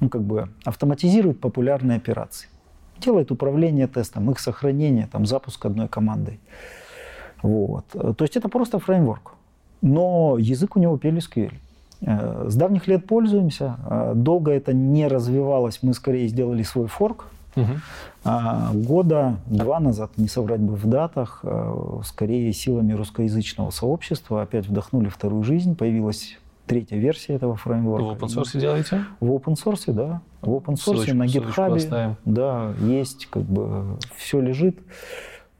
[0.00, 2.48] ну, как бы автоматизирует популярные операции
[3.00, 6.38] делает управление тестом, их сохранение, там, запуск одной командой.
[7.42, 7.86] Вот.
[7.88, 9.34] То есть это просто фреймворк.
[9.82, 11.52] Но язык у него PLSQL.
[12.02, 13.76] Э, с давних лет пользуемся.
[13.88, 15.80] Э, долго это не развивалось.
[15.82, 17.26] Мы скорее сделали свой форк.
[17.56, 17.66] Угу.
[18.74, 25.08] Года два назад, не соврать бы в датах, э, скорее силами русскоязычного сообщества опять вдохнули
[25.08, 25.74] вторую жизнь.
[25.74, 26.38] Появилась
[26.70, 28.04] третья версия этого фреймворка.
[28.04, 29.04] В open source делаете?
[29.18, 30.22] В open source, да.
[30.40, 32.14] В open source ссылочку, на GitHub.
[32.24, 34.78] Да, есть, как бы все лежит.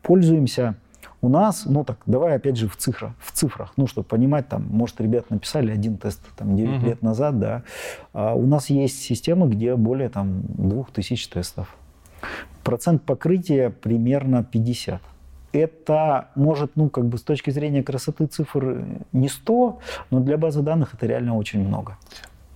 [0.02, 0.76] Пользуемся.
[1.20, 4.66] У нас, ну так, давай опять же в цифрах, в цифрах, ну, чтобы понимать, там,
[4.70, 6.86] может, ребят написали один тест там 9 угу.
[6.86, 7.62] лет назад, да.
[8.14, 11.76] А у нас есть системы, где более там 2000 тестов.
[12.62, 15.02] Процент покрытия примерно 50
[15.52, 19.78] это может, ну, как бы с точки зрения красоты цифр не 100,
[20.10, 21.96] но для базы данных это реально очень много.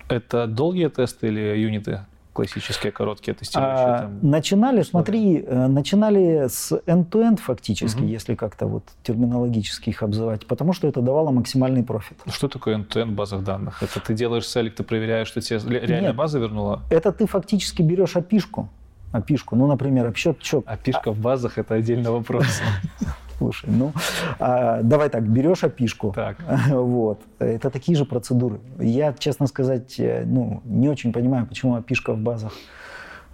[0.08, 2.00] Это долгие тесты или юниты?
[2.34, 3.86] классические короткие тестирующие?
[3.86, 8.06] А, там, начинали, смотри, э, начинали с end-to-end фактически, угу.
[8.06, 12.18] если как-то вот терминологически их обзывать, потому что это давало максимальный профит.
[12.26, 13.82] Что такое end-to-end в базах данных?
[13.82, 16.82] Это ты делаешь селект, ты проверяешь, что тебе реальная Нет, база вернула?
[16.90, 18.68] Это ты фактически берешь опишку,
[19.14, 19.56] опишку.
[19.56, 20.64] Ну, например, обсчет чек.
[20.66, 22.60] Опишка в базах– это отдельный вопрос.
[23.38, 23.92] Слушай, ну,
[24.38, 26.12] а, давай так, берешь опишку.
[26.14, 26.36] Так.
[26.68, 27.20] Вот.
[27.38, 28.60] Это такие же процедуры.
[28.78, 32.52] Я, честно сказать, э, ну, не очень понимаю, почему опишка в базах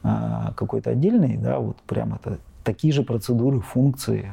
[0.03, 4.33] а, какой-то отдельный, да, вот прям это такие же процедуры, функции,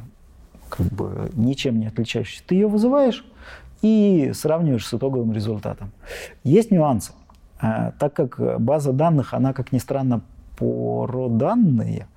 [0.70, 2.44] как бы ничем не отличающиеся.
[2.46, 3.26] Ты ее вызываешь
[3.82, 5.92] и сравниваешь с итоговым результатом.
[6.44, 7.14] Есть нюансы.
[7.60, 10.22] А, так как база данных, она, как ни странно,
[10.58, 12.08] про данные,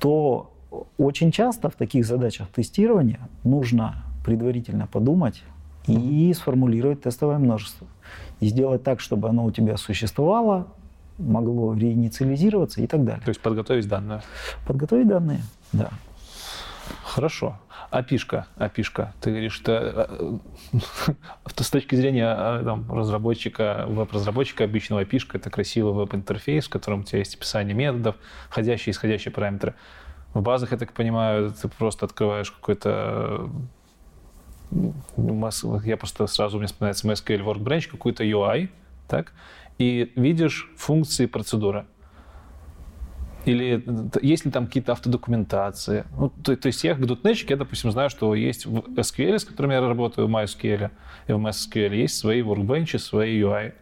[0.00, 0.50] то
[0.98, 5.42] очень часто в таких задачах тестирования нужно предварительно подумать
[5.86, 7.86] и сформулировать тестовое множество.
[8.40, 10.66] И сделать так, чтобы оно у тебя существовало,
[11.18, 13.22] могло реинициализироваться и так далее.
[13.24, 14.22] То есть подготовить данные?
[14.66, 15.40] Подготовить данные,
[15.72, 15.90] да.
[17.04, 17.58] Хорошо.
[17.90, 19.14] Опишка, опишка.
[19.20, 21.12] Ты говоришь, что э,
[21.56, 27.02] с точки зрения э, там, разработчика, веб-разработчика, обычного опишка это красивый веб-интерфейс, в котором у
[27.04, 28.16] тебя есть описание методов,
[28.48, 29.74] входящие и исходящие параметры.
[30.32, 33.48] В базах, я так понимаю, ты просто открываешь какой-то
[35.16, 38.70] ну, я просто сразу мне вспоминается MySQL Workbench, какой-то UI,
[39.08, 39.32] так,
[39.78, 41.86] и видишь функции процедуры.
[43.44, 43.84] Или
[44.22, 46.04] есть ли там какие-то автодокументации?
[46.16, 49.44] Ну, то, то есть я как дотнетчик, я, допустим, знаю, что есть в SQL, с
[49.44, 50.90] которым я работаю, в MySQL
[51.26, 53.74] и в MySQL, есть свои workbench, свои UI.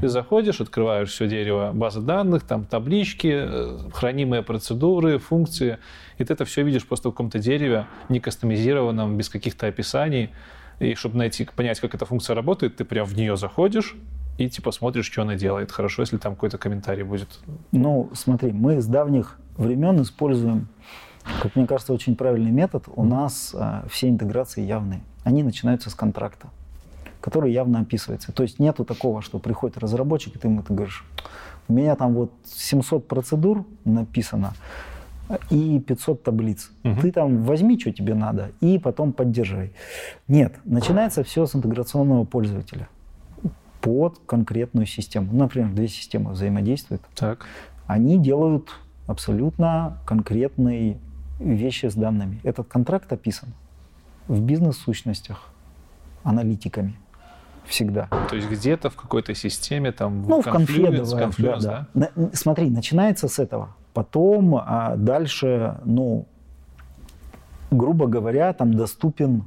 [0.00, 5.78] Ты заходишь, открываешь все дерево базы данных, там таблички, э, хранимые процедуры, функции,
[6.18, 10.30] и ты это все видишь просто в каком-то дереве, не кастомизированном, без каких-то описаний.
[10.78, 13.96] И чтобы найти, понять, как эта функция работает, ты прям в нее заходишь,
[14.38, 15.70] и типа смотришь, что она делает.
[15.70, 17.28] Хорошо, если там какой-то комментарий будет.
[17.70, 20.68] Ну, смотри, мы с давних времен используем,
[21.42, 22.84] как мне кажется, очень правильный метод.
[22.94, 25.02] У нас а, все интеграции явные.
[25.24, 26.48] Они начинаются с контракта.
[27.20, 28.32] который явно описывается.
[28.32, 31.04] То есть нету такого, что приходит разработчик, и ты ему ты говоришь,
[31.68, 34.54] у меня там вот 700 процедур написано,
[35.50, 36.70] и 500 таблиц.
[36.82, 37.00] Угу.
[37.00, 39.72] Ты там возьми, что тебе надо, и потом поддерживай.
[40.26, 42.88] Нет, начинается все с интеграционного пользователя
[43.82, 45.28] под конкретную систему.
[45.32, 47.02] Ну, например, две системы взаимодействуют.
[47.14, 47.46] Так.
[47.86, 48.70] Они делают
[49.06, 50.98] абсолютно конкретные
[51.40, 52.40] вещи с данными.
[52.44, 53.50] Этот контракт описан
[54.28, 55.50] в бизнес-сущностях
[56.22, 56.94] аналитиками
[57.64, 58.08] всегда.
[58.30, 61.86] То есть где-то в какой-то системе, там, ну, в конфе, давай, да, да.
[61.94, 62.10] да?
[62.32, 63.74] Смотри, начинается с этого.
[63.92, 66.26] Потом а дальше, ну,
[67.72, 69.44] грубо говоря, там доступен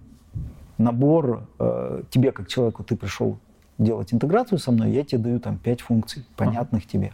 [0.77, 3.39] набор э, тебе как человеку, ты пришел
[3.77, 7.13] делать интеграцию со мной, я тебе даю там 5 функций, понятных тебе.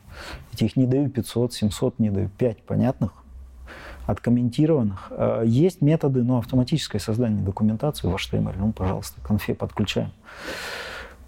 [0.52, 3.14] Я тебе их не даю 500, 700, не даю 5 понятных,
[4.06, 5.12] откомментированных.
[5.12, 8.56] Э, есть методы, ну, автоматическое создание документации в HTML.
[8.58, 10.12] Ну, пожалуйста, конфе подключаем.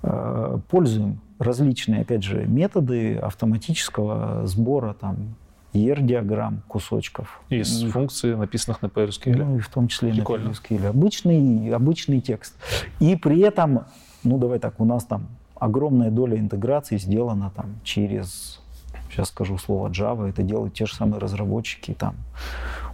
[0.04, 5.36] Э, пользуем различные, опять же, методы автоматического сбора там
[5.74, 7.42] ER-диаграмм кусочков.
[7.50, 9.36] Из и, функций, написанных на PLSQL.
[9.36, 10.50] Ну, и в том числе Прикольно.
[10.50, 10.88] на PLSQL.
[10.88, 12.56] Обычный, обычный текст.
[13.00, 13.86] И при этом,
[14.24, 18.62] ну, давай так, у нас там огромная доля интеграции сделана там через,
[19.10, 22.16] сейчас скажу слово Java, это делают те же самые разработчики там.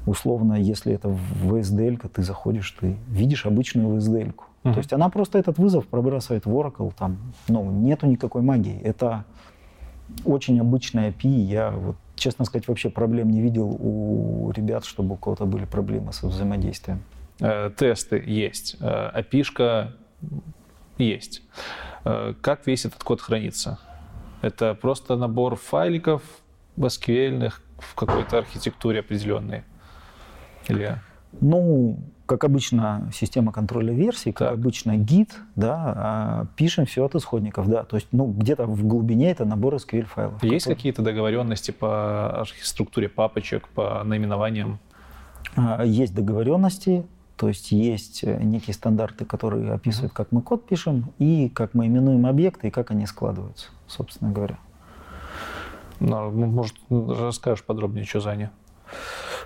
[0.06, 4.34] Условно, если это VSDL, ты заходишь, ты видишь обычную VSDL.
[4.34, 4.44] -ку.
[4.64, 4.74] Uh-huh.
[4.74, 8.80] То есть она просто этот вызов пробрасывает в Oracle, там, ну, нету никакой магии.
[8.82, 9.24] Это
[10.26, 11.28] очень обычная API.
[11.28, 16.14] Я вот честно сказать, вообще проблем не видел у ребят, чтобы у кого-то были проблемы
[16.14, 17.00] со взаимодействием.
[17.40, 19.94] Э, тесты есть, э, опишка
[21.00, 21.42] есть.
[22.06, 23.80] Э, как весь этот код хранится?
[24.42, 26.22] Это просто набор файликов
[26.78, 29.64] SQL в какой-то архитектуре определенной?
[30.68, 31.00] Или...
[31.42, 34.58] Ну, как обычно, система контроля версий, как так.
[34.58, 37.84] обычно гид, да, а пишем все от исходников, да.
[37.84, 40.44] То есть, ну, где-то в глубине это набор SQL файлов.
[40.44, 40.76] Есть который...
[40.76, 44.80] какие-то договоренности по структуре папочек, по наименованиям?
[45.56, 47.06] А, есть договоренности,
[47.40, 51.88] то есть есть э, некие стандарты, которые описывают, как мы код пишем, и как мы
[51.88, 54.60] именуем объекты, и как они складываются, собственно говоря.
[56.02, 58.50] Ну, может, расскажешь подробнее, что за они?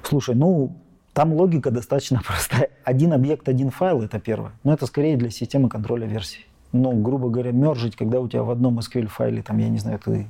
[0.01, 0.75] Слушай, ну,
[1.13, 2.71] там логика достаточно простая.
[2.83, 4.53] Один объект, один файл– это первое.
[4.63, 6.47] Но это скорее для системы контроля версий.
[6.71, 9.99] Но, грубо говоря, мержить, когда у тебя в одном SQL файле, там, я не знаю,
[9.99, 10.25] ты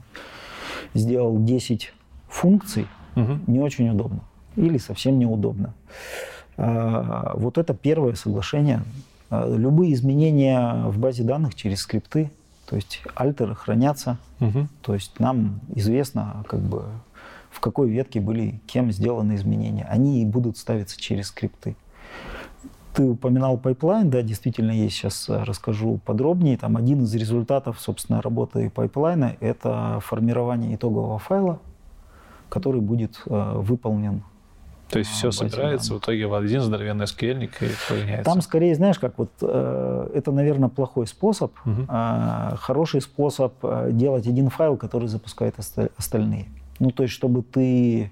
[0.94, 1.94] сделал 10
[2.28, 3.40] функций, угу.
[3.48, 4.20] не очень удобно.
[4.58, 5.74] Или совсем неудобно.
[6.58, 8.84] А, вот это первое соглашение.
[9.30, 12.32] А, любые изменения в базе данных через скрипты,
[12.68, 14.68] то есть alter ы хранятся, угу.
[14.82, 16.86] то есть нам известно, как бы,
[17.50, 19.86] в какой ветке были кем сделаны изменения.
[19.90, 21.76] Они и будут ставиться через скрипты.
[22.94, 26.58] Ты упоминал pipeline, да, действительно есть, сейчас э, расскажу подробнее.
[26.58, 31.60] Там один из результатов, собственно, работы pipeline а– это формирование итогового файла,
[32.50, 34.22] который будет э, выполнен
[34.94, 37.50] то есть все собирается в итоге в один здоровенный SQL и
[37.90, 38.24] поменяется.
[38.24, 41.52] Там скорее, знаешь, как вот э, это, наверное, плохой способ.
[41.66, 41.88] Угу.
[41.90, 45.56] Э, хороший способ э, делать один файл, который запускает
[45.98, 46.46] остальные.
[46.80, 48.12] Ну, то есть, чтобы ты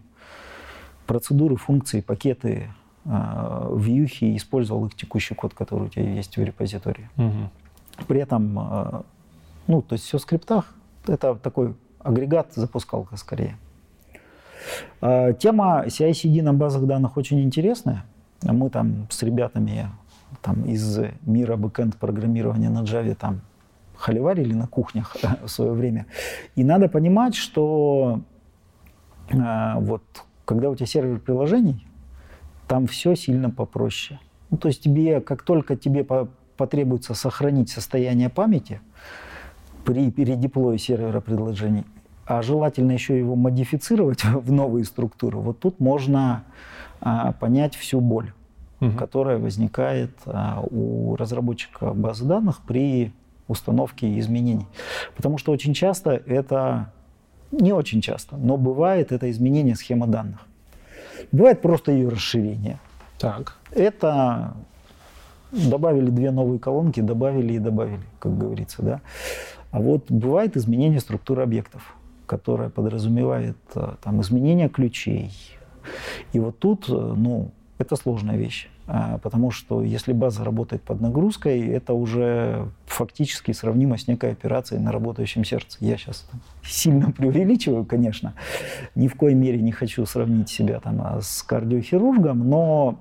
[1.05, 2.73] процедуры, функции, пакеты,
[3.05, 7.09] э, вьюхи использовал их текущий код, который у тебя есть в репозитории.
[7.17, 8.05] Угу.
[8.07, 9.01] При этом, э,
[9.67, 10.73] ну, то есть все в скриптах.
[11.05, 13.55] Это такой агрегат, запускалка скорее.
[15.01, 18.05] Э, тема CI-CD на базах данных очень интересная.
[18.43, 19.89] Мы там с ребятами
[20.41, 23.41] там, из мира бэкэнд программирования на Java там
[23.95, 26.05] холиварили на кухнях в свое время.
[26.55, 28.21] И надо понимать, что
[29.31, 30.03] а, вот
[30.45, 31.85] когда у тебя сервер приложений,
[32.67, 34.19] там все сильно попроще.
[34.49, 36.29] Ну, то есть тебе, как только тебе по
[36.61, 38.81] потребуется сохранить состояние памяти
[39.83, 41.85] при передеплое сервера приложений,
[42.31, 46.43] а желательно еще его модифицировать в новые структуры, вот тут можно
[47.01, 48.31] а, понять всю боль,
[48.79, 48.97] угу.
[48.97, 53.11] которая возникает а, у разработчика базы данных при
[53.49, 54.65] установке изменений.
[55.17, 56.93] Потому что очень часто это
[57.51, 60.39] не очень часто, но бывает это изменение схемы данных.
[61.33, 62.79] Бывает просто ее расширение.
[63.19, 63.57] Так.
[63.71, 64.53] Это
[65.51, 69.01] добавили две новые колонки, добавили и добавили, как говорится, да.
[69.71, 71.93] А вот бывает изменение структуры объектов,
[72.31, 75.31] которое подразумевает э, там, изменение ключей.
[76.31, 78.69] И вот тут, э, ну, это сложная вещь.
[78.87, 84.79] А, потому что если база работает под нагрузкой, это уже фактически сравнимо с некой операцией
[84.79, 85.77] на работающем сердце.
[85.81, 86.25] Я сейчас
[86.63, 88.33] сильно преувеличиваю, конечно.
[88.95, 92.97] Ни в коей мере не хочу сравнить себя там а, с кардиохирургом, но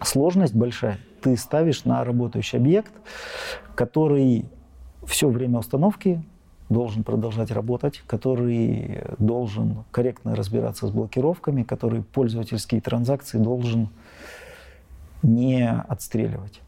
[0.00, 0.96] сложность большая.
[1.20, 2.92] Ты ставишь на работающий объект,
[3.74, 4.46] который
[5.04, 6.22] все время установки
[6.68, 13.88] должен продолжать работать, который должен корректно разбираться с блокировками, который пользовательские транзакции должен
[15.22, 16.60] не отстреливать.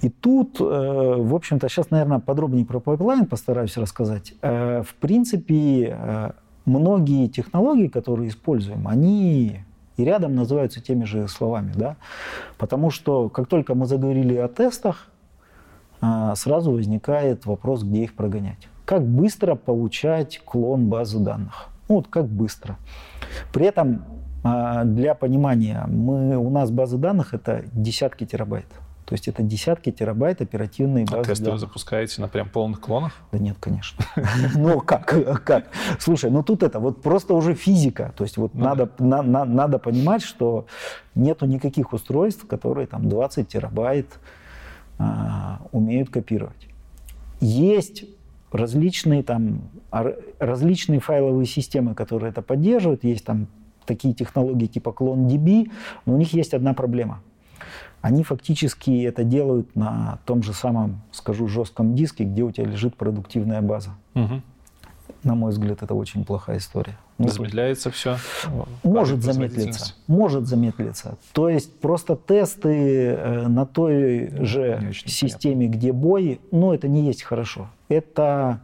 [0.00, 4.34] И тут, э, в общем-то, сейчас, наверное, подробнее про pipeline постараюсь рассказать.
[4.42, 6.30] Э, в принципе, э,
[6.64, 9.60] многие технологии, которые используем, они
[9.96, 11.96] и рядом называются теми же словами, да,
[12.58, 15.11] потому что как только мы заговорили о тестах,
[16.34, 18.68] сразу возникает вопрос, где их прогонять.
[18.84, 21.68] Как быстро получать клон базы данных?
[21.88, 22.76] Ну вот как быстро.
[23.52, 24.04] При этом
[24.42, 28.66] для понимания, мы, у нас база данных это десятки терабайт.
[29.04, 31.18] То есть это десятки терабайт оперативной базы.
[31.18, 31.60] А тесты данных.
[31.60, 33.12] вы запускаете на прям полных клонах?
[33.30, 34.04] Да нет, конечно.
[34.54, 35.66] Ну как, как?
[35.98, 38.12] Слушай, ну тут это вот просто уже физика.
[38.16, 40.66] То есть вот ну надо, надо понимать, что
[41.14, 44.41] нету никаких устройств, которые там 20 терабайт а,
[45.72, 46.68] умеют копировать.
[47.40, 48.04] Есть
[48.50, 49.62] различные там
[50.38, 53.04] различные файловые системы, которые это поддерживают.
[53.04, 53.46] Есть там
[53.86, 55.70] такие технологии типа CloneDB,
[56.06, 57.20] но у них есть одна проблема–
[58.02, 62.96] они фактически это делают на том же самом, скажу, жестком диске, где у тебя лежит
[62.96, 63.90] продуктивная база.
[64.14, 64.42] Угу.
[65.22, 66.96] На мой взгляд, это очень плохая история.
[67.18, 68.16] Ну, Замедляется все?
[68.82, 69.94] Может замедлиться.
[70.06, 71.16] Может замедлиться.
[71.32, 75.78] То есть просто тесты э, на той же системе, понятно.
[75.78, 77.68] где бой, ну, это не есть хорошо.
[77.88, 78.60] Это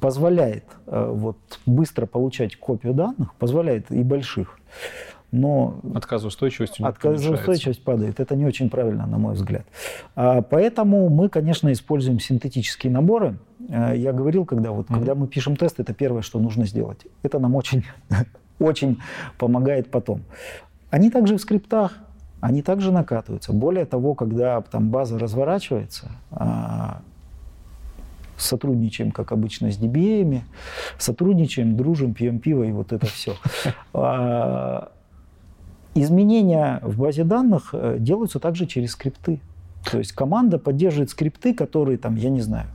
[0.00, 4.58] позволяет э, вот, быстро получать копию данных, позволяет и больших
[5.34, 8.20] но отказоустойчивость отказоустойчивость падает.
[8.20, 9.66] Это не очень правильно, на мой взгляд.
[10.14, 13.36] А, поэтому мы, конечно, используем синтетические наборы.
[13.70, 14.94] А, я говорил, когда вот, mm-hmm.
[14.94, 17.06] когда мы пишем тест, это первое, что нужно сделать.
[17.22, 17.84] Это нам очень,
[18.58, 18.98] очень
[19.38, 20.22] помогает потом.
[20.90, 21.98] Они также в скриптах,
[22.40, 23.52] они также накатываются.
[23.52, 27.00] Более того, когда там база разворачивается, а,
[28.36, 30.40] сотрудничаем, как обычно, с DBA,
[30.98, 33.34] сотрудничаем, дружим, пьем пиво и вот это все.
[35.96, 39.40] Изменения в базе данных э, делаются также через скрипты.
[39.88, 42.66] То есть команда поддерживает скрипты, которые, там, я не знаю,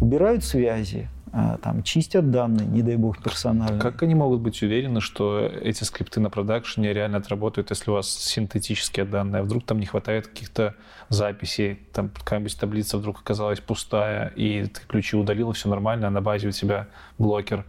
[0.00, 3.78] убирают связи, э, там, чистят данные, не дай бог, персонально.
[3.80, 8.08] Как они могут быть уверены, что эти скрипты на продакшене реально отработают, если у вас
[8.08, 10.74] синтетические данные, а вдруг там не хватает каких-то
[11.08, 16.20] записей, там какая-нибудь таблица вдруг оказалась пустая, и ты ключи удалил, все нормально, а на
[16.20, 16.88] базе у тебя
[17.18, 17.64] блокер.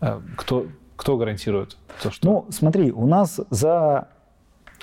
[0.00, 0.66] Э, кто,
[0.96, 2.26] кто гарантирует то, что...
[2.26, 4.08] Ну, смотри, у нас за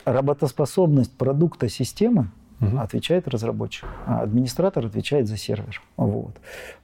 [0.05, 2.31] работоспособность продукта системы
[2.61, 2.77] угу.
[2.77, 5.81] отвечает разработчик, а администратор отвечает за сервер.
[5.97, 6.35] Вот.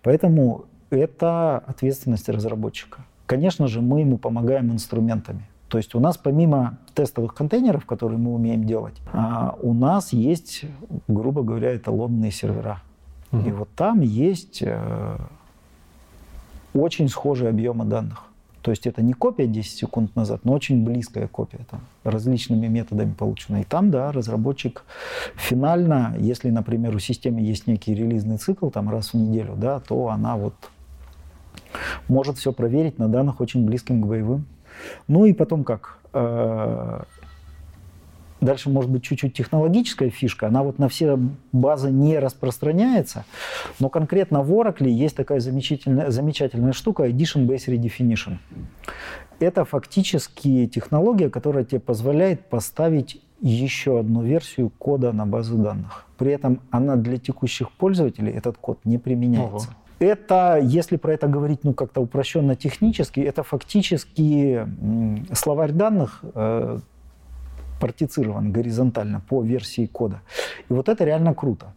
[0.02, 3.06] Поэтому это ответственность разработчика.
[3.26, 5.48] Конечно же, мы ему помогаем инструментами.
[5.68, 10.64] То есть у нас помимо тестовых контейнеров, которые мы умеем делать, а, у нас есть,
[11.08, 12.82] грубо говоря, эталонные сервера.
[13.32, 13.50] Угу.
[13.50, 15.18] И вот там есть э,
[16.74, 18.25] очень схожие объемы данных.
[18.66, 23.14] То есть это не копия 10 секунд назад, но очень близкая копия, там, различными методами
[23.14, 23.62] получена.
[23.62, 24.84] И там, да, разработчик
[25.36, 30.10] финально, если, например, у системы есть некий релизный цикл, там раз в неделю, да, то
[30.10, 30.56] она вот
[32.08, 34.48] может все проверить на данных очень близким к боевым.
[35.08, 36.00] Ну и потом как?
[38.42, 41.18] Дальше может быть чуть-чуть технологическая фишка, она вот на все
[41.52, 43.26] базы не распространяется,
[43.80, 48.38] но конкретно в Oracle есть такая замечательная, замечательная штука Edition Base Redefinition.
[49.40, 56.06] Это фактически технология, которая тебе позволяет поставить еще одну версию кода на базу данных.
[56.18, 59.70] При этом она для текущих пользователей, этот код не применяется.
[59.70, 59.78] Ого.
[60.00, 64.68] Это, если про это говорить ну, как-то упрощенно технически, это фактически
[65.34, 66.80] словарь данных э,
[67.86, 70.22] партицирован горизонтально по версии кода.
[70.70, 71.68] И вот это реально круто.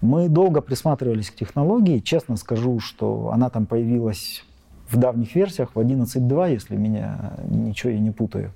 [0.00, 1.98] Мы долго присматривались к технологии.
[1.98, 4.42] Честно скажу, что она там появилась
[4.88, 8.52] в давних версиях, в 11.2, если меня ничего я не путаю.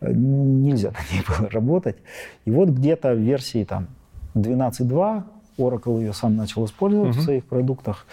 [0.00, 1.96] Нельзя на ней было работать.
[2.44, 3.86] И вот где-то в версии там
[4.34, 5.22] 12.2
[5.58, 7.20] Oracle ее сам начал использовать угу.
[7.20, 8.04] в своих продуктах.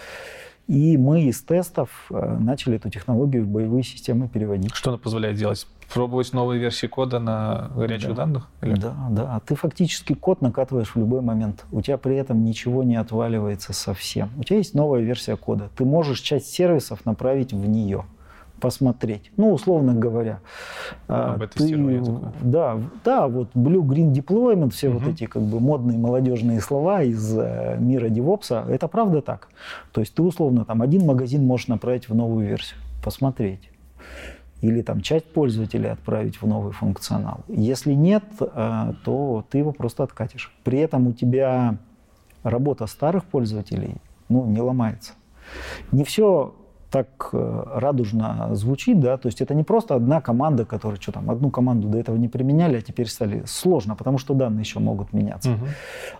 [0.68, 4.72] И мы из тестов э, начали эту технологию в боевые системы переводить.
[4.72, 5.66] Что она позволяет делать?
[5.92, 8.14] Пробовать новые версии кода на горячих да.
[8.14, 8.48] данных?
[8.62, 8.74] Или?
[8.74, 9.40] Да, да.
[9.46, 11.64] Ты фактически код накатываешь в любой момент.
[11.72, 14.30] У тебя при этом ничего не отваливается совсем.
[14.38, 15.70] У тебя есть новая версия кода.
[15.76, 18.04] Ты можешь часть сервисов направить в нее
[18.60, 19.30] посмотреть.
[19.36, 20.40] Ну, условно говоря.
[21.06, 22.02] А, ты,
[22.40, 25.00] да, да, вот Blue Green Deployment, все угу.
[25.00, 29.48] вот эти как бы модные молодежные слова из э, мира DevOps, это правда так.
[29.92, 33.68] То есть ты условно там один магазин можешь направить в новую версию, посмотреть.
[34.64, 37.40] Или там часть пользователей отправить в новый функционал.
[37.48, 40.54] Если нет, э, то ты его просто откатишь.
[40.64, 41.76] При этом у тебя
[42.42, 43.96] работа старых пользователей
[44.30, 45.12] ну, не ломается.
[45.92, 46.54] Не все
[46.94, 51.28] так э, радужно звучит, да, то есть это не просто одна команда, которая что там,
[51.28, 55.12] одну команду до этого не применяли, а теперь стали сложно, потому что данные еще могут
[55.12, 55.50] меняться.
[55.50, 55.66] Угу.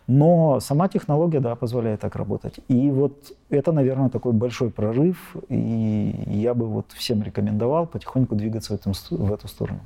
[0.09, 2.59] Но сама технология, да, позволяет так работать.
[2.67, 8.73] И вот это, наверное, такой большой прорыв, и я бы вот всем рекомендовал потихоньку двигаться
[8.73, 9.79] в, этом, в эту сторону.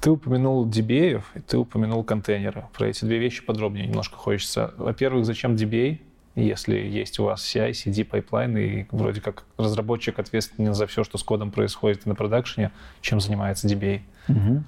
[0.00, 2.64] Ты упомянул DBA, и ты упомянул контейнеры.
[2.76, 4.74] Про эти две вещи подробнее немножко хочется.
[4.76, 6.00] Во-первых, зачем DBA?
[6.42, 11.18] Если есть у вас CI, CD pipeline, и вроде как разработчик ответственен за все, что
[11.18, 12.70] с кодом происходит на production е,
[13.00, 14.00] чем занимается DBA.
[14.28, 14.62] Угу.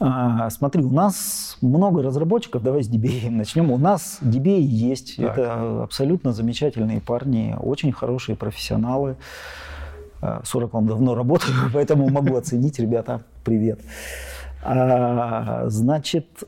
[0.00, 3.70] А, смотри, у нас много разработчиков, давай с DBA начнем.
[3.72, 5.38] У нас DBA есть, так.
[5.38, 9.16] это абсолютно замечательные парни, очень хорошие профессионалы.
[10.20, 13.80] 40 а, вам давно работаю, поэтому могу оценить, ребята, привет.
[14.62, 16.44] А, значит,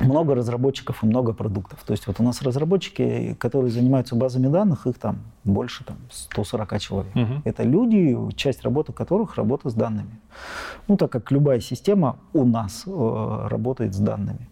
[0.00, 1.82] много разработчиков и много продуктов.
[1.84, 6.80] То есть вот у нас разработчики, которые занимаются базами данных, их там больше там, 140
[6.80, 7.16] человек.
[7.16, 7.42] Угу.
[7.44, 10.20] Это люди, часть работы которых работа с данными.
[10.86, 14.48] Ну, так как любая система у нас э, работает с данными.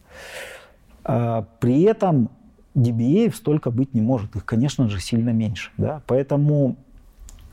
[1.04, 2.30] А, при этом
[2.74, 4.34] DBA столько быть не может.
[4.36, 5.70] Их, конечно же, сильно меньше.
[5.76, 6.02] Да?
[6.06, 6.76] Поэтому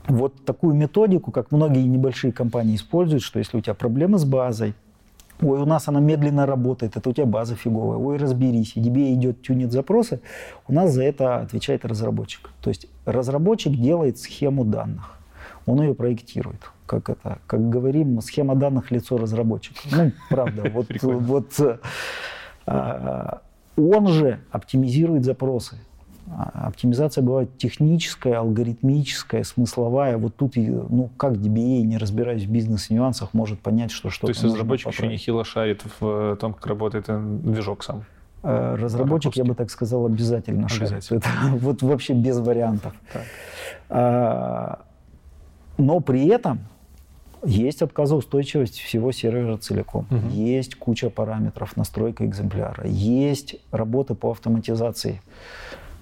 [0.06, 4.74] вот такую методику, как многие небольшие компании используют, что если у тебя проблемы с базой,
[5.40, 7.98] Ой, у нас она медленно работает, это у тебя база фиговая.
[7.98, 8.76] Ой, разберись.
[8.76, 10.20] DBA идет, тюнит запросы.
[10.68, 12.50] У нас за это отвечает разработчик.
[12.60, 15.18] То есть разработчик делает схему данных.
[15.66, 16.70] Он ее проектирует.
[16.86, 19.80] Как это, как говорим, схема данных лицо разработчика.
[19.90, 21.80] Ну, правда, вот, вот
[22.66, 23.40] а,
[23.76, 25.76] он же оптимизирует запросы.
[26.32, 30.16] Оптимизация бывает техническая, алгоритмическая, смысловая.
[30.16, 34.42] Вот тут, ну, как DBA, не разбираясь в бизнес-нюансах, может понять, что что-то То есть
[34.42, 37.06] разработчик еще нехило шарит в том, как работает
[37.42, 38.04] движок сам?
[38.42, 41.00] Э, разработчик, я бы так сказал, обязательно, обязательно.
[41.00, 41.24] шарит.
[41.24, 42.94] Это, вот вообще без вариантов.
[43.12, 43.22] Так.
[43.90, 44.80] А,
[45.78, 46.60] но при этом
[47.44, 50.06] есть отказоустойчивость всего сервера целиком.
[50.10, 50.28] Угу.
[50.30, 52.86] Есть куча параметров, настройка экземпляра.
[52.86, 55.20] Есть работы по автоматизации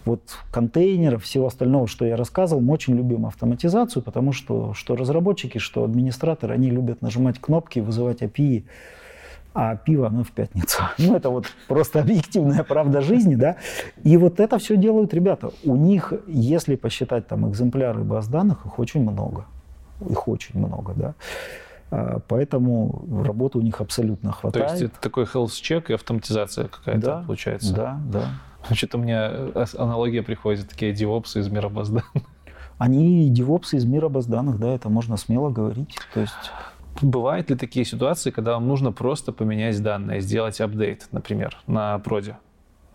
[0.05, 5.59] вот контейнеров, всего остального, что я рассказывал, мы очень любим автоматизацию, потому что что разработчики,
[5.59, 8.65] что администраторы, они любят нажимать кнопки, вызывать API,
[9.55, 10.83] а пиво, оно в пятницу.
[10.99, 13.57] Ну, это вот просто объективная правда жизни, да.
[14.03, 15.51] И вот это все делают ребята.
[15.65, 19.45] У них, если посчитать там экземпляры баз данных, их очень много.
[20.09, 21.15] Их очень много, да.
[21.91, 24.67] А, поэтому работы у них абсолютно хватает.
[24.67, 27.75] То есть это такой health check и автоматизация какая-то да, получается?
[27.75, 28.31] Да, да.
[28.71, 32.25] Что-то у меня э, аналогия приходит, такие девопсы из мира баз данных.
[32.79, 35.97] Они девопсы из мира баз данных, да, это можно смело говорить.
[36.15, 36.33] То есть...
[37.01, 42.37] Бывают ли такие ситуации, когда вам нужно просто поменять данные, сделать апдейт, например, на проде?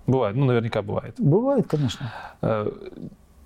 [0.06, 1.16] Бывает, ну, наверняка бывает.
[1.18, 2.14] Бывает, конечно.
[2.42, 2.72] Э,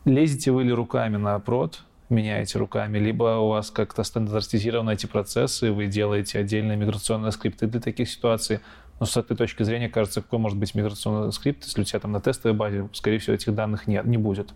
[0.05, 5.71] лезете вы ли руками на прод, меняете руками, либо у вас как-то стандартизированы эти процессы,
[5.71, 8.59] вы делаете отдельные миграционные скрипты для таких ситуаций,
[9.01, 12.11] но с этой точки зрения, кажется, какой может быть миграционный скрипт, если у тебя там
[12.11, 14.53] на тестовой базе, скорее всего, этих данных нет, не будет.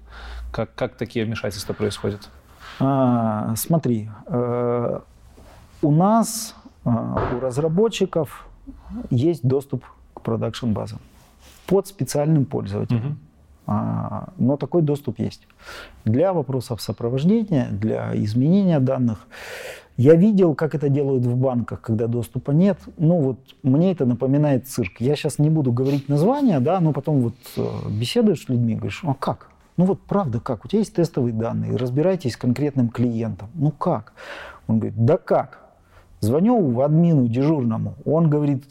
[0.51, 2.29] Как, как такие вмешательства происходят?
[2.79, 4.99] А, смотри, э,
[5.81, 6.53] у нас,
[6.85, 8.47] э, у разработчиков
[9.09, 9.83] есть доступ
[10.13, 10.99] к продакшн базам
[11.65, 13.05] под специальным пользователем.
[13.07, 13.15] Угу.
[13.65, 15.47] А, но такой доступ есть.
[16.03, 19.25] Для вопросов сопровождения, для изменения данных.
[19.97, 22.77] Я видел, как это делают в банках, когда доступа нет.
[22.97, 24.99] Ну вот мне это напоминает цирк.
[24.99, 29.01] Я сейчас не буду говорить название, да, но потом вот э, беседуешь с людьми, говоришь,
[29.03, 29.49] а как?
[29.77, 30.65] Ну вот правда как?
[30.65, 33.49] У тебя есть тестовые данные, разбирайтесь с конкретным клиентом.
[33.53, 34.13] Ну как?
[34.67, 35.59] Он говорит, да как?
[36.19, 38.65] Звоню в админу дежурному, он говорит,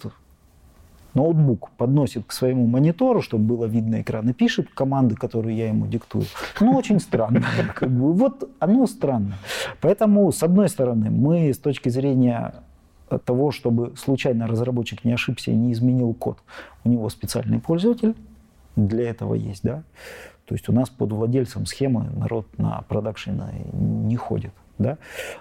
[1.15, 5.87] ноутбук подносит к своему монитору, чтобы было видно экран, и пишет команды, которые я ему
[5.87, 6.25] диктую.
[6.61, 7.43] Ну, очень странно.
[7.75, 9.35] Как бы, вот оно странно.
[9.81, 12.55] Поэтому, с одной стороны, мы с точки зрения
[13.25, 16.39] того, чтобы случайно разработчик не ошибся и не изменил код,
[16.85, 18.15] у него специальный пользователь
[18.77, 19.83] для этого есть, да.
[20.47, 24.99] То есть у нас под владельцем схемы народ на продакшене не ходит, да.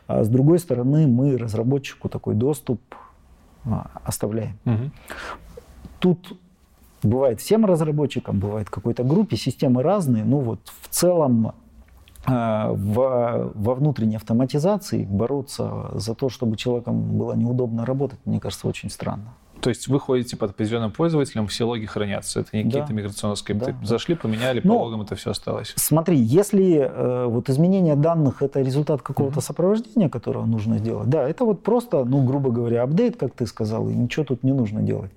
[0.08, 2.80] А с другой стороны, мы разработчику такой доступ
[3.66, 4.58] а, оставляем.
[4.66, 4.92] Угу.
[6.04, 6.38] Тут
[7.02, 11.54] бывает всем разработчикам, бывает какой-то группе, системы разные, ну вот в целом
[12.28, 12.32] э,
[12.74, 18.90] в, во внутренней автоматизации бороться за то, чтобы человеком было неудобно работать, мне кажется, очень
[18.90, 19.34] странно.
[19.64, 22.42] То есть вы ходите под определенным пользователем, все логи хранятся.
[22.42, 23.74] Это не какие-то миграционные скрипты.
[23.80, 23.88] Да.
[23.88, 25.74] Зашли, поменяли, по Но, ну, логам это все осталось.
[25.78, 29.44] Смотри, если э, вот изменение данных это результат какого-то mm-hmm.
[29.44, 33.88] сопровождения, которое нужно сделать, да, это вот просто, ну, грубо говоря, апдейт, как ты сказал,
[33.88, 35.12] и ничего тут не нужно делать.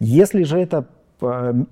[0.00, 0.86] Если же это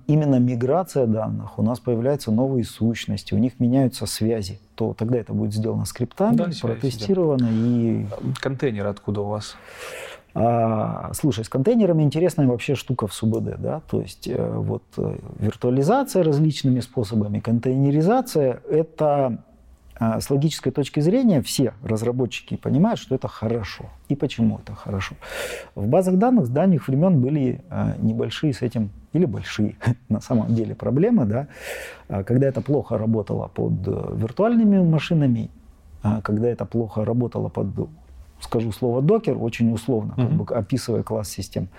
[0.07, 5.33] именно миграция данных, у нас появляются новые сущности, у них меняются связи, то тогда это
[5.33, 8.05] будет сделано скриптами, да, протестировано и...
[8.39, 9.57] Контейнеры откуда у вас?
[10.35, 15.15] А, слушай, с контейнерами интересная вообще штука в СУБД, да, то есть э, вот э,
[15.37, 19.43] виртуализация различными способами, контейнеризация– это
[19.95, 23.85] а, с логической точки зрения все разработчики понимают, что это хорошо.
[24.09, 25.15] И почему это хорошо?
[25.75, 29.75] В базах данных с давних времен были а, небольшие с этим, или большие
[30.09, 31.47] на самом деле проблемы, да,
[32.09, 35.49] а, когда это плохо работало под э, виртуальными машинами,
[36.21, 37.67] когда это плохо работало под
[38.43, 41.69] скажу слово докер, очень условно, как бы описывая класс систем.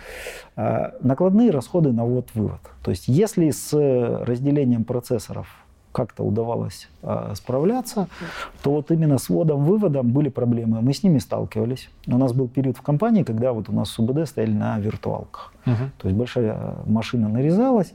[0.57, 2.61] Накладные расходы на ввод-вывод.
[2.83, 5.47] То есть если с разделением процессоров
[5.95, 8.09] как-то удавалось э, справляться,
[8.65, 10.83] то вот именно с вводом-выводом были проблемы.
[10.83, 11.89] Мы с ними сталкивались.
[12.09, 15.55] У нас был период в компании, когда вот у нас СУБД стояли на виртуалках.
[15.67, 15.77] Угу.
[15.99, 17.95] То есть большая машина нарезалась,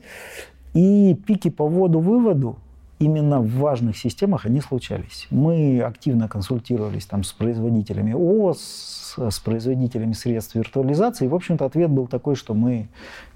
[0.72, 2.56] и пики по вводу-выводу
[3.00, 5.26] именно в важных системах они случались.
[5.30, 11.24] Мы активно консультировались там с производителями ОС, с производителями средств виртуализации.
[11.24, 12.88] И, в общем-то, ответ был такой, что мы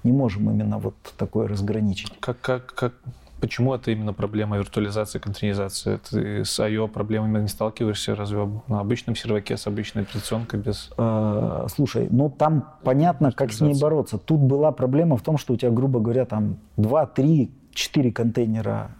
[0.03, 2.13] не можем именно вот такое разграничить.
[2.19, 2.93] Как, как, как,
[3.41, 5.99] Почему это именно проблема виртуализации, контейнеризации?
[6.09, 6.87] Ты с I.O.
[6.87, 10.89] проблемами не сталкиваешься разве на обычном серваке с обычной операционкой без...
[10.97, 14.17] Э, слушай, ну там понятно, как с ней бороться.
[14.17, 18.95] Тут была проблема в том, что у тебя, грубо говоря, там 2, 3, 4 контейнера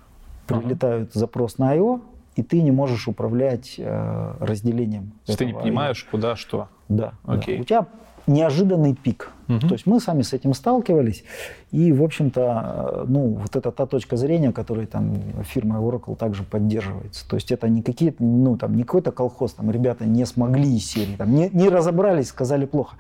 [0.48, 1.20] прилетают ага.
[1.20, 2.02] запрос на I.O.,
[2.36, 5.14] и ты не можешь управлять э, разделением.
[5.26, 6.68] То есть ты не понимаешь, куда что?
[6.90, 7.14] Да.
[7.24, 7.58] Окей.
[7.58, 7.62] Да.
[7.62, 7.88] У тебя
[8.28, 9.32] неожиданный пик.
[9.48, 9.60] Угу.
[9.60, 11.24] То есть мы сами с этим сталкивались,
[11.72, 17.28] и, в общем-то, ну, вот это та точка зрения, которую там фирма Oracle также поддерживается.
[17.30, 20.90] То есть это не какие-то, ну, там, не какой-то колхоз, там, ребята не смогли из
[20.90, 22.96] серии, там, не, не разобрались, сказали плохо.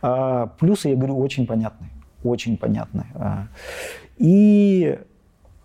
[0.00, 1.90] А, плюсы, я говорю, очень понятные,
[2.24, 3.06] очень понятные.
[3.14, 3.48] А,
[4.16, 4.98] и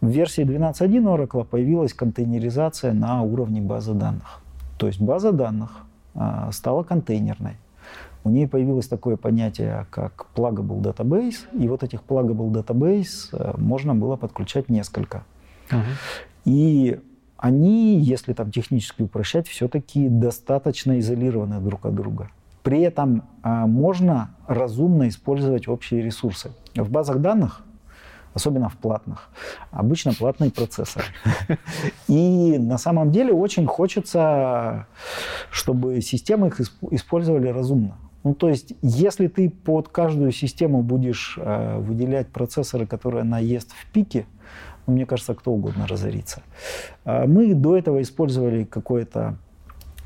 [0.02, 4.42] в версии 12.1 Oracle появилась контейнеризация на уровне базы данных.
[4.78, 7.58] То есть база данных а, стала контейнерной
[8.28, 13.96] у нее появилось такое понятие, как pluggable database, и вот этих pluggable database э, можно
[13.96, 15.24] было подключать несколько.
[15.70, 15.82] Uh-huh.
[16.46, 17.00] И
[17.38, 22.30] они, если там технически упрощать, все-таки достаточно изолированы друг от друга.
[22.64, 26.52] При этом а, можно разумно использовать общие ресурсы.
[26.76, 27.62] В базах данных,
[28.38, 29.30] особенно в платных,
[29.72, 31.06] обычно платные процессоры.
[32.08, 34.88] И на самом деле очень хочется,
[35.52, 36.62] чтобы системы их
[36.92, 37.98] использовали разумно.
[38.24, 43.72] Ну, то есть, если ты под каждую систему будешь э, выделять процессоры, которые она ест
[43.72, 44.26] в пике,
[44.86, 46.42] ну, мне кажется, кто угодно разорится.
[47.06, 49.38] Э, мы до этого использовали какое-то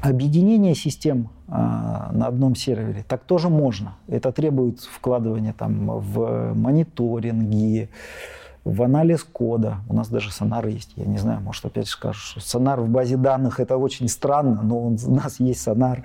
[0.02, 3.06] объединение систем э, на одном сервере.
[3.08, 3.95] Так тоже можно.
[4.08, 7.89] Это требует вкладывания там, в мониторинги,
[8.64, 9.78] в анализ кода.
[9.89, 10.93] У нас даже сонар есть.
[10.95, 14.88] Я не знаю, может, опять скажешь, что сонар в базе данных это очень странно, но
[14.88, 16.04] у нас есть сонар.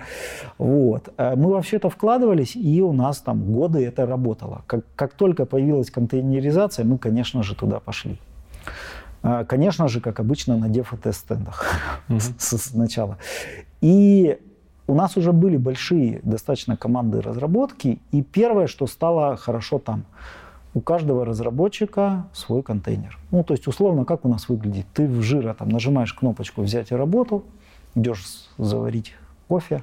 [0.57, 1.09] Вот.
[1.17, 4.61] Э, мы во все это вкладывались, и у нас там годы это работало.
[4.67, 8.19] Как, как только появилась контейнеризация, мы, конечно же, туда пошли.
[9.23, 11.65] Э, конечно же, как обычно, на дефо-тест-стендах
[12.09, 12.37] mm-hmm.
[12.57, 13.17] сначала.
[13.81, 14.39] И
[14.87, 20.05] у нас уже были большие достаточно команды разработки, и первое, что стало хорошо там–
[20.77, 23.17] у каждого разработчика свой контейнер.
[23.31, 24.85] Ну, то есть, условно, как у нас выглядит?
[24.93, 27.43] Ты в жира там нажимаешь кнопочку «Взять и работу»,
[27.95, 28.23] идешь
[28.59, 29.15] заварить
[29.47, 29.81] кофе,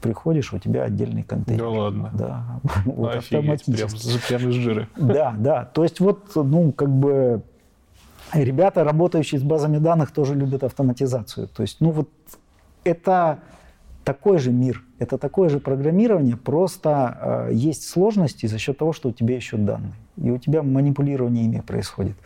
[0.00, 1.62] приходишь, у тебя отдельный контейнер.
[1.62, 2.10] Да ладно?
[2.12, 4.26] Да, вот автоматически.
[4.28, 4.88] Прям, прям из жира.
[4.96, 5.64] Да, да.
[5.66, 7.42] То есть вот, ну, как бы
[8.32, 11.48] ребята, работающие с базами данных, тоже любят автоматизацию.
[11.48, 12.08] То есть, ну, вот
[12.84, 13.40] это
[14.04, 19.10] такой же мир, это такое же программирование, просто э, есть сложности за счет того, что
[19.10, 19.94] у тебя еще данные.
[20.16, 22.16] И у тебя манипулирование ими происходит.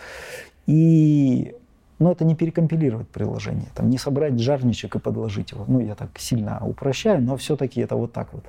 [0.66, 1.54] И
[1.98, 5.64] ну, это не перекомпилировать приложение, там, не собрать жарничек и подложить его.
[5.66, 8.44] Ну, я так сильно упрощаю, но все-таки это вот так вот.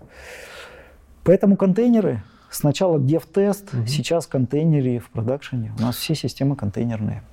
[1.23, 2.21] Поэтому контейнеры,
[2.55, 3.85] сначала дев-тест, угу.
[3.85, 5.73] сейчас контейнеры в продакшене.
[5.77, 7.23] У нас все системы контейнерные.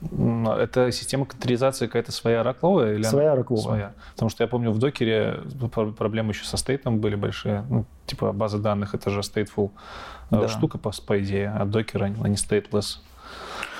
[0.00, 2.94] Это система контейнеризации какая-то своя ракловая?
[2.94, 3.64] Или своя ракловая.
[3.64, 3.92] Своя.
[4.12, 5.40] Потому что я помню, в докере
[5.96, 7.64] проблемы еще со стейтом были большие.
[7.68, 9.70] Ну, типа база данных, это же stateful
[10.30, 10.48] э, да.
[10.48, 12.98] штука, по, по идее, а докер, а не stateless.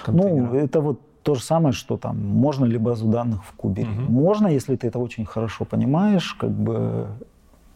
[0.08, 3.88] Ну, это вот то же самое, что там, можно ли базу данных в кубере.
[3.88, 4.12] Угу.
[4.12, 7.06] Можно, если ты это очень хорошо понимаешь, как бы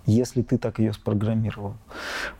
[0.06, 1.74] если ты так ее спрограммировал.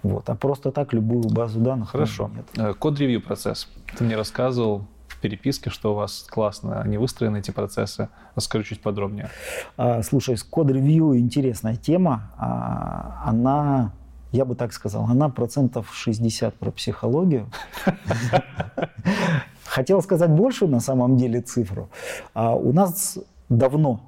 [0.03, 0.29] Вот.
[0.29, 2.31] А просто так любую базу данных Хорошо.
[2.57, 2.77] Нет.
[2.77, 3.69] Код-ревью процесс.
[3.97, 4.85] Ты мне рассказывал,
[5.23, 8.09] переписке, что у вас классно они выстроены, эти процессы.
[8.35, 9.31] Расскажи чуть подробнее.
[9.79, 12.33] А, слушай, с код-ревью интересная тема.
[12.37, 13.93] А, она
[14.33, 17.51] я бы так сказал, она процентов 60 про психологию.
[19.65, 21.91] Хотел сказать больше на самом деле цифру.
[22.33, 23.19] А у нас
[23.51, 24.01] давно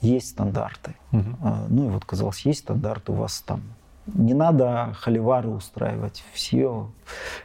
[0.00, 0.94] есть стандарты.
[1.42, 3.62] А, ну и вот, казалось, есть стандарты у вас там.
[4.14, 6.24] Не надо холивары устраивать.
[6.32, 6.88] Все.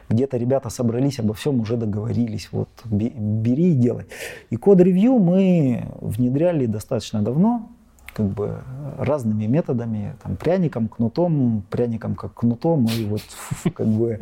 [0.08, 2.48] Где-то ребята собрались, обо всем уже договорились.
[2.52, 4.06] Вот бери и делай.
[4.50, 7.68] И код-ревью мы внедряли достаточно давно
[8.14, 8.62] как бы
[8.96, 13.22] разными методами, там, пряником, кнутом, пряником как кнутом, и вот
[13.74, 14.20] как бы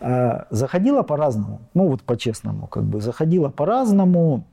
[0.00, 4.44] а, заходила по-разному, ну вот по-честному, как бы заходила по-разному,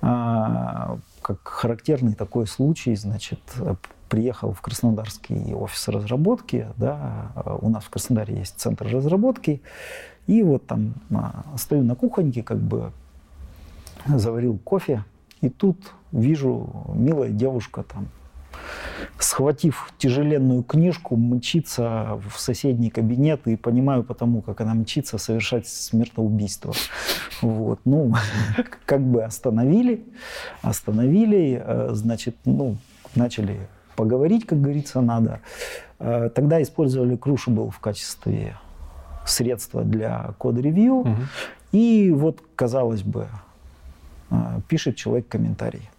[0.00, 3.40] а, как характерный такой случай, значит,
[4.08, 9.62] приехал в Краснодарский офис разработки, да, у нас в Краснодаре есть центр разработки,
[10.26, 12.92] и вот там а, стою на кухоньке, как бы
[14.06, 15.04] заварил кофе,
[15.40, 18.08] и тут вижу, милая девушка там,
[19.20, 26.72] схватив тяжеленную книжку, мчится в соседний кабинет, и понимаю потому, как она мчится, совершать смертоубийство.
[27.42, 28.14] Вот, ну,
[28.86, 30.04] как бы остановили,
[30.62, 32.76] остановили, э, значит, ну,
[33.14, 35.40] начали поговорить, как говорится, надо.
[35.98, 38.56] Э, тогда использовали Crucible в качестве
[39.26, 40.94] средства для код-ревью.
[40.94, 41.16] Угу.
[41.72, 43.28] И вот, казалось бы,
[44.30, 45.90] э, пишет человек комментарий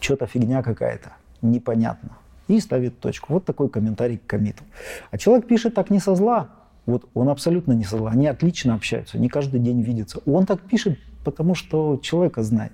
[0.00, 1.12] что-то фигня какая-то,
[1.42, 2.10] непонятно.
[2.48, 3.34] И ставит точку.
[3.34, 4.64] Вот такой комментарий к комиту.
[5.10, 6.48] А человек пишет так не со зла,
[6.86, 8.10] вот он абсолютно не со зла.
[8.10, 10.20] Они отлично общаются, не каждый день видятся.
[10.26, 12.72] Он так пишет, потому что человека знает.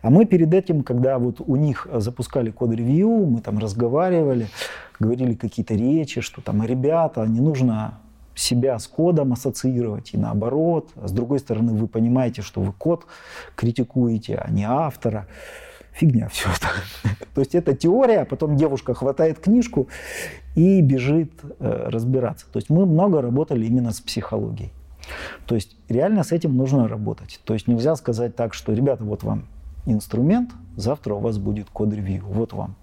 [0.00, 4.48] А мы перед этим, когда вот у них запускали код-ревью, мы там разговаривали,
[4.98, 7.98] говорили какие-то речи, что там, ребята, не нужно
[8.34, 10.90] себя с кодом ассоциировать и наоборот.
[10.96, 13.06] А с другой стороны, вы понимаете, что вы код
[13.56, 15.26] критикуете, а не автора
[15.92, 16.68] фигня все это.
[17.34, 19.88] То есть это теория, а потом девушка хватает книжку
[20.54, 22.46] и бежит э, разбираться.
[22.52, 24.72] То есть мы много работали именно с психологией.
[25.46, 27.40] То есть реально с этим нужно работать.
[27.44, 29.46] То есть нельзя сказать так, что, ребята, вот вам
[29.86, 32.76] инструмент, завтра у вас будет код-ревью, вот вам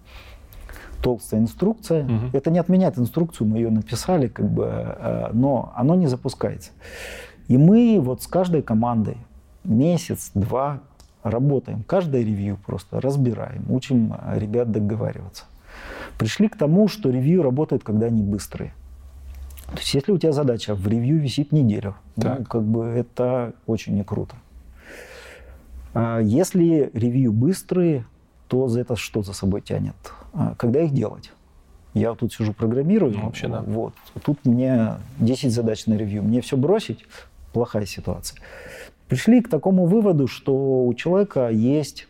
[1.01, 2.03] толстая инструкция.
[2.03, 2.29] Угу.
[2.33, 6.71] Это не отменяет инструкцию, мы ее написали, как бы, э, но оно не запускается.
[7.47, 9.17] И мы вот с каждой командой
[9.63, 10.81] месяц, два,
[11.23, 15.45] работаем, каждое ревью просто разбираем, учим э, ребят договариваться.
[16.17, 18.73] Пришли к тому, что ревью работает, когда они быстрые.
[19.67, 23.95] То есть если у тебя задача в ревью висит неделю, ну, как бы это очень
[23.95, 24.35] не круто.
[25.93, 28.05] А если ревью быстрые,
[28.47, 29.95] то за это что за собой тянет?
[30.33, 31.31] А когда их делать?
[31.93, 33.13] Я тут сижу программирую.
[33.13, 33.61] Ну, вообще, да.
[33.61, 33.93] Вот.
[34.23, 36.23] Тут мне 10 задач на ревью.
[36.23, 37.05] Мне все бросить?
[37.53, 38.39] Плохая ситуация
[39.09, 42.07] пришли к такому выводу, что у человека есть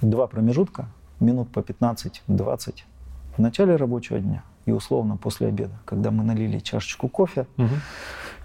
[0.00, 0.86] два промежутка,
[1.20, 2.74] минут по 15-20
[3.36, 7.68] в начале рабочего дня и условно после обеда, когда мы налили чашечку кофе, угу.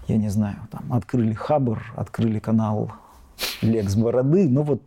[0.07, 2.91] я не знаю, там открыли Хабр, открыли канал
[3.61, 4.81] Лекс Бороды, ну вот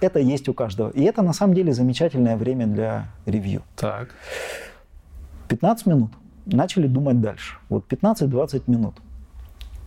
[0.00, 0.88] это есть у каждого.
[0.90, 3.62] И это на самом деле замечательное время для ревью.
[3.76, 4.08] Так.
[5.48, 6.10] 15 минут.
[6.46, 7.58] Начали думать дальше.
[7.68, 8.94] Вот 15-20 минут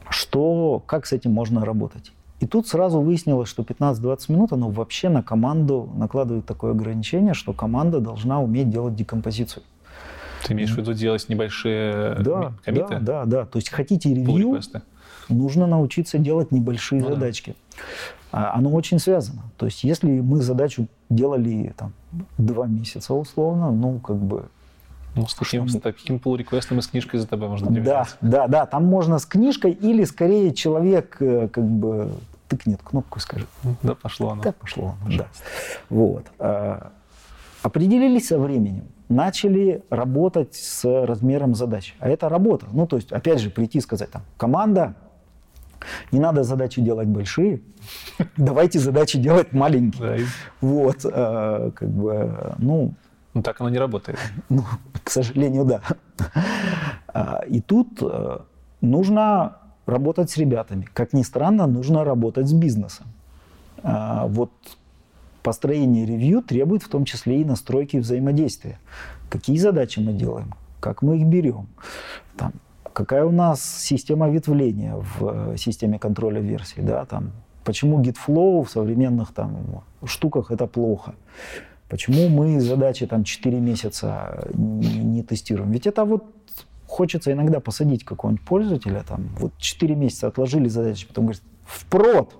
[0.09, 2.11] что, как с этим можно работать.
[2.39, 7.51] И тут сразу выяснилось, что 15-20 минут, оно вообще на команду накладывает такое ограничение, что
[7.51, 9.63] команда должна уметь делать декомпозицию.
[10.45, 12.99] Ты имеешь в виду делать небольшие да, комиты?
[12.99, 13.45] Да, да, да.
[13.45, 14.61] То есть хотите ревью,
[15.29, 17.55] нужно научиться делать небольшие ну, задачки.
[18.31, 18.53] Да.
[18.53, 19.41] Оно очень связано.
[19.57, 21.93] То есть если мы задачу делали там
[22.37, 24.45] два месяца условно, ну как бы
[25.17, 28.47] ну, с таким, с таким pull реквестом и с книжкой за тобой можно Да, да,
[28.47, 32.11] да, там можно с книжкой или скорее человек э, как бы
[32.47, 33.47] тыкнет кнопку и скажет.
[33.83, 34.43] Да, пошло оно.
[34.43, 35.27] Да, пошло оно, да.
[35.89, 36.25] Вот.
[36.39, 36.91] А,
[37.61, 41.95] определились со временем, начали работать с размером задач.
[41.99, 42.67] А это работа.
[42.71, 44.95] Ну, то есть, опять же, прийти и сказать, там, команда,
[46.11, 47.61] не надо задачи делать большие,
[48.37, 50.25] давайте задачи делать маленькие.
[50.61, 52.93] Вот, э, как бы, ну,
[53.37, 54.17] ну, так оно не работает.
[54.49, 54.63] Ну,
[55.03, 55.81] к сожалению, да.
[57.07, 58.39] А, и тут э,
[58.81, 60.87] нужно работать с ребятами.
[60.93, 63.05] Как ни странно, нужно работать с бизнесом.
[63.83, 64.51] А, вот
[65.43, 68.79] построение ревью требует в том числе и настройки взаимодействия.
[69.29, 71.67] Какие задачи мы делаем, как мы их берем,
[72.37, 72.53] там,
[72.93, 77.31] какая у нас система ветвления в э, системе контроля версий, да, там,
[77.63, 81.13] почему GitFlow в современных там, штуках это плохо.
[81.89, 85.71] Почему мы задачи там 4 месяца не, не тестируем?
[85.71, 86.25] Ведь это вот
[86.85, 92.33] хочется иногда посадить какого-нибудь пользователя, там, вот 4 месяца отложили задачи, потом говорит, впрод,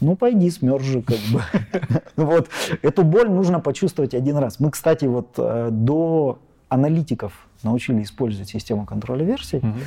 [0.00, 1.42] ну пойди смержи, как бы.
[2.16, 2.48] Вот,
[2.82, 4.60] эту боль нужно почувствовать один раз.
[4.60, 9.78] Мы, кстати, вот э, до аналитиков научили использовать систему контроля версий угу.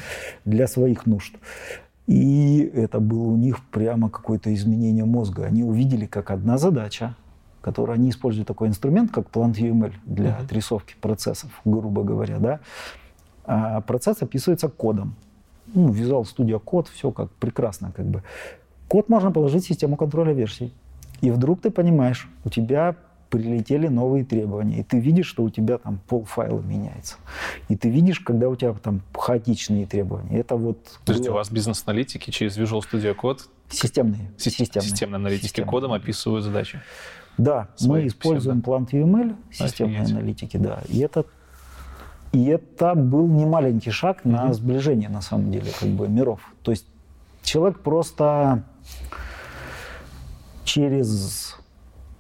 [0.46, 1.36] для своих нужд.
[2.08, 5.46] И это было у них прямо какое-то изменение мозга.
[5.46, 7.16] Они увидели, как одна задача,
[7.66, 10.44] которую они используют такой инструмент, как PlantVML для uh-huh.
[10.44, 12.60] отрисовки процессов, грубо говоря, да,
[13.44, 15.16] а процесс описывается кодом.
[15.74, 18.22] Ну, Visual Studio код, все как прекрасно, как бы.
[18.88, 20.72] Код можно положить в систему контроля версий.
[21.22, 22.96] И вдруг ты понимаешь, у тебя
[23.32, 27.16] прилетели новые требования, и ты видишь, что у тебя там пол файла меняется.
[27.68, 30.38] И ты видишь, когда у тебя там хаотичные требования.
[30.38, 30.78] Это вот...
[31.04, 33.40] То есть у вас бизнес-аналитики через Visual Studio Code
[33.70, 34.32] Системные.
[34.38, 34.90] Си- системные.
[34.90, 35.72] Системные аналитики системные.
[35.72, 36.80] кодом описывают задачи.
[37.38, 38.60] Да, мы используем.
[38.60, 40.18] Plant UML, системные Офигеть.
[40.18, 40.82] аналитики, да.
[40.88, 41.26] И это,
[42.32, 44.32] и это был немаленький шаг mm-hmm.
[44.32, 46.40] на сближение, на самом деле, как бы миров.
[46.64, 46.86] То есть
[47.44, 48.64] человек просто
[50.64, 51.58] через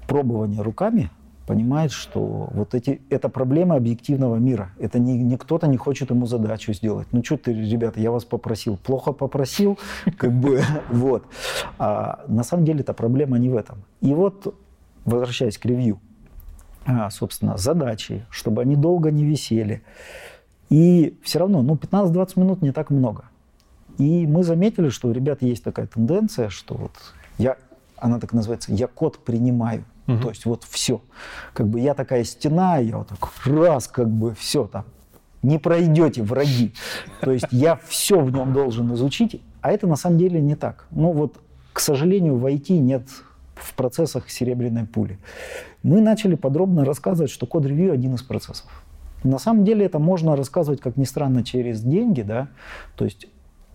[0.08, 1.10] пробование руками
[1.46, 4.72] понимает, что вот эти, это проблема объективного мира.
[4.80, 7.08] Это не, не кто-то не хочет ему задачу сделать.
[7.12, 8.78] Ну что ты, ребята, я вас попросил.
[8.78, 9.78] Плохо попросил,
[10.18, 11.24] как бы, вот.
[11.78, 13.84] А на самом деле эта проблема не в этом.
[14.02, 14.56] И вот,
[15.06, 16.00] возвращаясь к ревью,
[16.86, 19.84] а, собственно, задачи, чтобы они долго не висели.
[20.70, 23.26] И все равно, ну, 15-20 минут не так много.
[23.98, 26.92] И мы заметили, что у ребят есть такая тенденция, что вот
[27.38, 27.58] я,
[27.98, 29.86] она так называется, я код принимаю.
[30.08, 30.18] Угу.
[30.18, 31.02] То есть вот все.
[31.54, 34.86] Как бы я такая стена, я вот так раз, как бы все там.
[35.42, 36.74] Не пройдете враги.
[37.22, 40.88] То есть я все в нем должен изучить, а это на самом деле не так.
[40.92, 41.40] Ну вот,
[41.74, 43.08] к сожалению, в IT нет
[43.56, 45.18] в процессах серебряной пули.
[45.84, 48.68] Мы начали подробно рассказывать, что код-ревью один из процессов.
[49.24, 52.50] На самом деле это можно рассказывать, как ни странно, через деньги, да,
[52.96, 53.28] то есть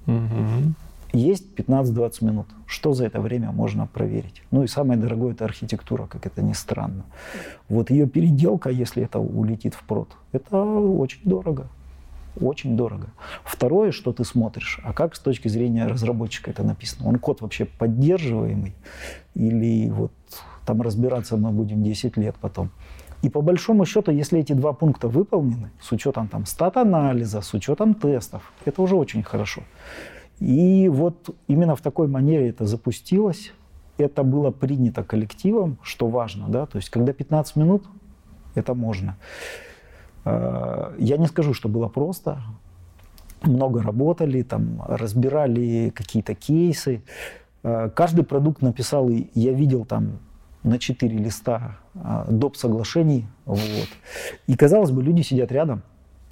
[0.06, 0.74] угу.
[1.12, 2.46] Есть 15-20 минут.
[2.66, 4.42] Что за это время можно проверить?
[4.52, 7.04] Ну и самое дорогое– это архитектура, как это ни странно.
[7.68, 11.68] Вот ее переделка, если это улетит в прод, это очень дорого.
[12.38, 13.08] Очень дорого.
[13.44, 17.08] Второе, что ты смотришь, а как с точки зрения разработчика это написано?
[17.08, 18.74] Он код вообще поддерживаемый?
[19.34, 20.12] Или вот
[20.64, 22.70] там разбираться мы будем 10 лет потом?
[23.22, 27.94] И по большому счету, если эти два пункта выполнены, с учетом там стат-анализа, с учетом
[27.94, 29.62] тестов, это уже очень хорошо.
[30.38, 33.52] И вот именно в такой манере это запустилось.
[33.98, 37.84] Это было принято коллективом, что важно, да, то есть когда 15 минут,
[38.54, 39.18] это можно.
[40.24, 42.42] А, я не скажу, что было просто.
[43.42, 47.02] Много работали, там, разбирали какие-то кейсы.
[47.62, 50.18] А, каждый продукт написал, и я видел там
[50.62, 52.56] на 4 листа а, доп.
[52.56, 53.26] соглашений.
[53.46, 53.88] Вот.
[54.46, 55.82] И казалось бы, люди сидят рядом,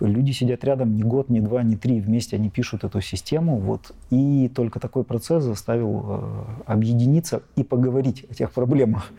[0.01, 3.93] люди сидят рядом не год, не два, не три, вместе они пишут эту систему, вот,
[4.11, 9.11] и только такой процесс заставил э, объединиться и поговорить о тех проблемах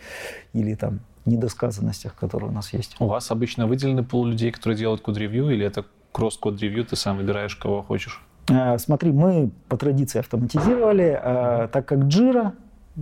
[0.53, 2.95] или там недосказанностях, которые у нас есть.
[2.99, 7.55] У вас обычно выделены пол людей, которые делают код-ревью, или это кросс-код-ревью, ты сам выбираешь,
[7.55, 8.21] кого хочешь?
[8.49, 12.53] Э, смотри, мы по традиции автоматизировали, э, так как Jira,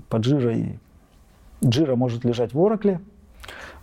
[0.09, 0.77] под Jira,
[1.61, 2.99] Jira может лежать в Oracle,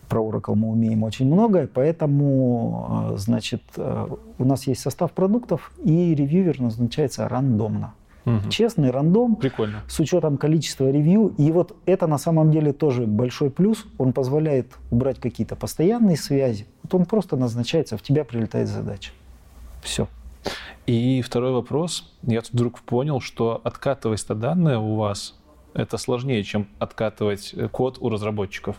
[0.08, 6.14] про Oracle мы умеем очень много, поэтому, э, значит, у нас есть состав продуктов, и
[6.14, 7.94] ревьювер назначается рандомно.
[8.26, 8.48] Угу.
[8.48, 9.82] Честный рандом Прикольно.
[9.86, 11.34] с учетом количества ревью.
[11.36, 13.84] И вот это на самом деле тоже большой плюс.
[13.98, 16.66] Он позволяет убрать какие-то постоянные связи.
[16.82, 19.12] Вот он просто назначается, в тебя прилетает задача.
[19.82, 20.08] Все.
[20.86, 22.14] И второй вопрос.
[22.22, 25.38] Я тут вдруг понял, что откатывать данные у вас
[25.74, 28.76] это сложнее, чем откатывать код у разработчиков.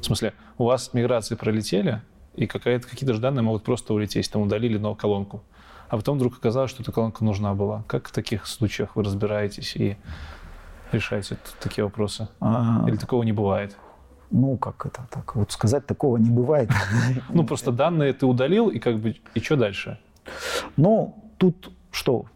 [0.00, 2.02] В смысле, у вас миграции пролетели,
[2.34, 5.42] и какие-то же данные могут просто улететь, там удалили новую колонку.
[5.88, 7.82] А потом вдруг оказалось, что эта колонка нужна была.
[7.86, 9.96] Как в таких случаях вы разбираетесь и
[10.92, 12.28] решаете такие вопросы?
[12.40, 12.84] А...
[12.86, 13.76] Или такого не бывает?
[14.30, 15.34] Ну, как это так?
[15.34, 16.70] Вот сказать такого не бывает.
[17.30, 19.98] Ну, просто данные ты удалил, и как бы, и что дальше?
[20.76, 22.26] Ну, тут что?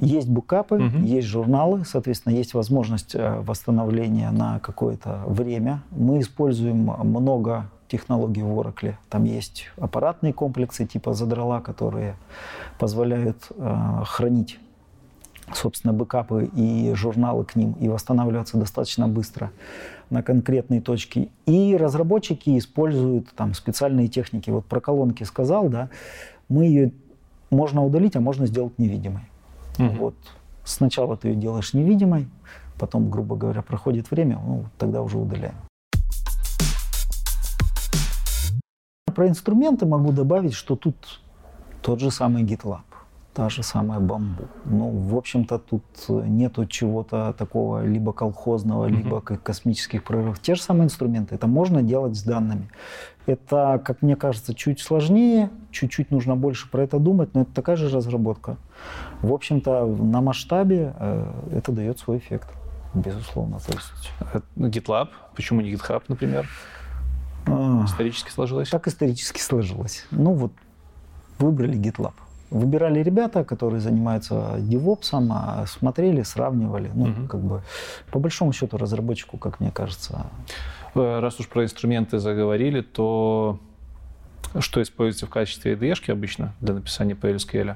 [0.00, 0.98] Есть букапы, угу.
[1.04, 5.82] есть журналы, соответственно, есть возможность э, восстановления на какое-то время.
[5.90, 8.94] Мы используем много технологий в Oracle.
[9.08, 12.16] Там есть аппаратные комплексы типа задрала, которые
[12.78, 14.58] позволяют э, хранить,
[15.52, 19.52] собственно, бэкапы и журналы к ним и восстанавливаться достаточно быстро
[20.10, 21.30] на конкретные точки.
[21.46, 24.50] И разработчики используют там специальные техники.
[24.50, 25.88] Вот про колонки сказал, да,
[26.48, 26.92] мы ее
[27.50, 29.22] можно удалить, а можно сделать невидимой.
[29.78, 29.88] Угу.
[29.98, 30.14] Вот
[30.64, 32.28] сначала ты ее делаешь невидимой,
[32.76, 35.54] потом, грубо говоря, проходит время, ну, тогда уже удаляем.
[39.14, 41.20] Про инструменты могу добавить, что тут
[41.82, 42.82] тот же самый GitLab.
[43.34, 44.44] та же самая бамбу.
[44.64, 48.96] Ну, в общем-то, тут нету чего-то такого либо колхозного, mm-hmm.
[48.96, 50.38] либо космических прорывов.
[50.38, 51.34] Те же самые инструменты.
[51.34, 52.68] Это можно делать с данными.
[53.26, 57.76] Это, как мне кажется, чуть сложнее, чуть-чуть нужно больше про это думать, но это такая
[57.76, 58.56] же разработка.
[59.22, 62.48] В общем-то, на масштабе э, это дает свой эффект,
[62.94, 63.58] безусловно.
[63.58, 64.12] То есть...
[64.32, 66.46] Э, GitLab, почему не GitHub, например?
[67.46, 68.70] А, исторически сложилось?
[68.70, 70.06] Так исторически сложилось.
[70.10, 70.52] Ну вот,
[71.38, 72.14] выбрали GitLab.
[72.50, 76.90] Выбирали ребята, которые занимаются девопсом, а смотрели, сравнивали.
[76.94, 77.26] Ну, угу.
[77.26, 77.62] как бы,
[78.12, 80.26] по большому счету, разработчику, как мне кажется.
[80.94, 83.58] Э, раз уж про инструменты заговорили, то
[84.60, 87.74] что используется в качестве IDE обычно для написания PLSQL?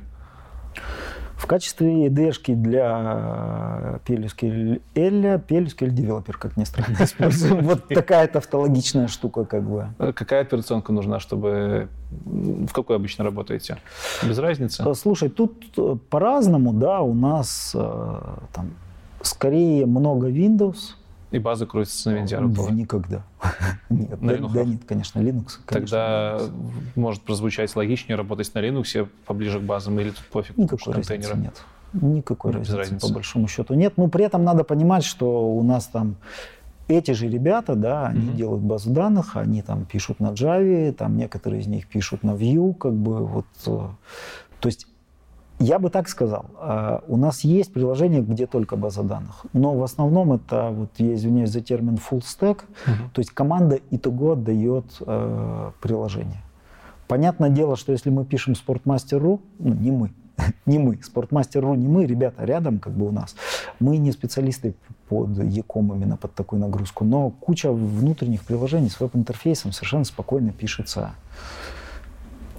[1.38, 7.64] В качестве IDE для PLSQL, PLSQL Developer, как ни странно, используем.
[7.64, 9.86] Вот такая тавтологичная штука как бы.
[10.00, 11.88] Э, какая операционка нужна, чтобы...
[12.10, 13.78] В какой обычно работаете?
[14.24, 14.82] Без разницы?
[14.84, 18.70] Э, слушай, тут э, по-разному, да, у нас там
[19.22, 20.96] скорее много Windows,
[21.30, 23.22] и база крутится на винде Никогда.
[23.90, 25.58] Нет, на да, да нет, конечно, Linux.
[25.64, 26.72] Конечно, Тогда Linux.
[26.96, 30.56] может прозвучать логичнее работать на Linux поближе к базам или тут пофиг?
[30.56, 31.62] Никакой разницы нет.
[31.92, 33.94] Никакой Без разницы, разницы, по большому счету нет.
[33.96, 36.16] Но при этом надо понимать, что у нас там
[36.86, 38.36] эти же ребята, да, они mm-hmm.
[38.36, 42.74] делают базу данных, они там пишут на Java, там некоторые из них пишут на Vue,
[42.74, 43.46] как бы вот.
[43.66, 43.88] Э,
[44.60, 44.86] то есть
[45.58, 46.46] я бы так сказал.
[46.56, 51.14] А, у нас есть приложение, где только база данных, но в основном это, вот я
[51.14, 53.10] извиняюсь за термин full stack, uh-huh.
[53.12, 56.42] то есть команда итого отдает э, приложение.
[57.08, 60.12] Понятное дело, что если мы пишем Sportmaster.ru, ну, не мы,
[60.66, 63.34] не мы, Sportmaster.ru не мы, ребята рядом как бы у нас,
[63.80, 64.74] мы не специалисты
[65.08, 71.12] под Яком именно под такую нагрузку, но куча внутренних приложений с веб-интерфейсом совершенно спокойно пишется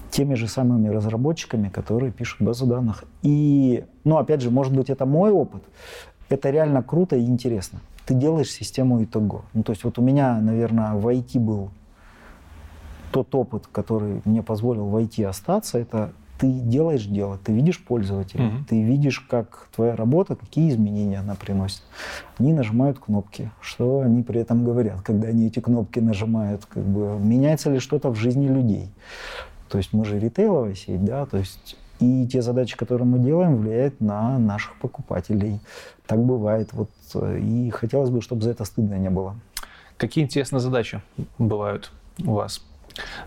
[0.10, 3.04] теми же самыми разработчиками, которые пишут базу данных.
[3.22, 5.64] И, ну, опять же, может быть, это мой опыт.
[6.30, 7.80] Это реально круто и интересно.
[8.06, 9.44] Ты делаешь систему итого.
[9.54, 11.70] Ну, то есть вот у меня, наверное, в IT был
[13.12, 18.46] тот опыт, который мне позволил в IT остаться, это ты делаешь дело, ты видишь пользователя,
[18.46, 18.64] mm-hmm.
[18.70, 21.82] ты видишь, как твоя работа, какие изменения она приносит.
[22.38, 23.52] Они нажимают кнопки.
[23.60, 26.66] Что они при этом говорят, когда они эти кнопки нажимают?
[26.66, 28.88] Как бы, меняется ли что-то в жизни людей?
[29.70, 33.58] То есть мы же ритейловая сеть, да, то есть и те задачи, которые мы делаем,
[33.58, 35.60] влияют на наших покупателей.
[36.08, 36.70] Так бывает.
[36.72, 39.36] Вот, и хотелось бы, чтобы за это стыдно не было.
[39.98, 41.02] Какие интересные задачи
[41.38, 41.92] бывают
[42.26, 42.66] у вас?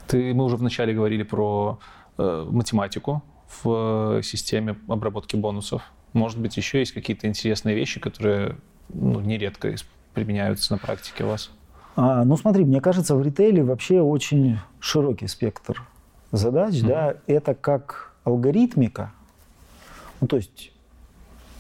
[0.06, 1.78] Ты, мы уже вначале говорили про
[2.16, 3.22] э, математику
[3.62, 5.82] в э, системе обработки бонусов.
[6.14, 8.56] Может быть, еще есть какие-то интересные вещи, которые
[8.88, 9.74] ну, нередко
[10.14, 11.50] применяются на практике у вас?
[11.94, 15.82] А, ну смотри, мне кажется, в ритейле вообще очень широкий спектр
[16.32, 16.88] задач, mm-hmm.
[16.88, 19.12] да, это как алгоритмика.
[20.20, 20.72] Ну, то есть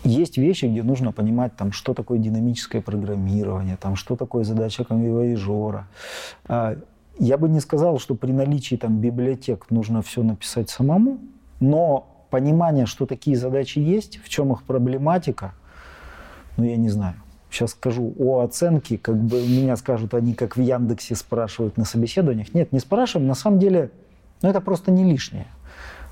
[0.04, 5.86] есть вещи, где нужно понимать, там, что такое динамическое программирование, там, что такое задача комбивояжера.
[6.46, 6.76] А,
[7.18, 11.18] я бы не сказал, что при наличии там, библиотек нужно все написать самому,
[11.60, 15.54] но понимание, что такие задачи есть, в чем их проблематика,
[16.56, 17.14] ну, я не знаю.
[17.50, 22.54] Сейчас скажу о оценке, как бы меня скажут, они как в Яндексе спрашивают на собеседованиях.
[22.54, 23.28] Нет, не спрашиваем.
[23.28, 23.90] На самом деле
[24.42, 25.46] но это просто не лишнее.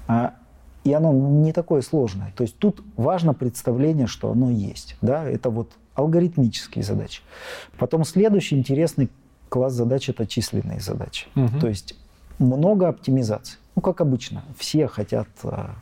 [0.07, 0.35] А,
[0.85, 2.33] и оно не такое сложное.
[2.37, 4.97] То есть тут важно представление, что оно есть.
[5.03, 5.25] Да?
[5.29, 7.23] Это вот алгоритмические задачи.
[7.79, 9.11] Потом следующий интересный
[9.49, 11.27] класс задач– это численные задачи.
[11.37, 11.61] Угу.
[11.61, 11.97] То есть
[12.39, 13.59] много оптимизаций.
[13.77, 15.75] Ну, как обычно, все хотят а,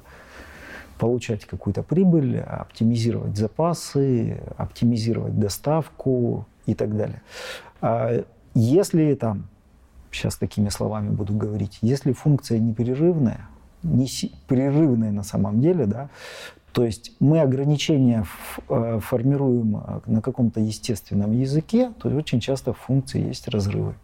[0.99, 7.22] получать какую-то прибыль, оптимизировать запасы, оптимизировать доставку и так далее.
[7.80, 8.24] А
[8.55, 9.49] если там
[10.13, 13.49] сейчас такими словами буду говорить, если функция непрерывная,
[13.83, 14.09] не
[14.47, 16.09] прерывная на самом деле, да,
[16.73, 18.25] то есть мы ограничения
[18.69, 23.95] э, формируем э, на каком-то естественном языке, то очень часто в функции есть разрывы.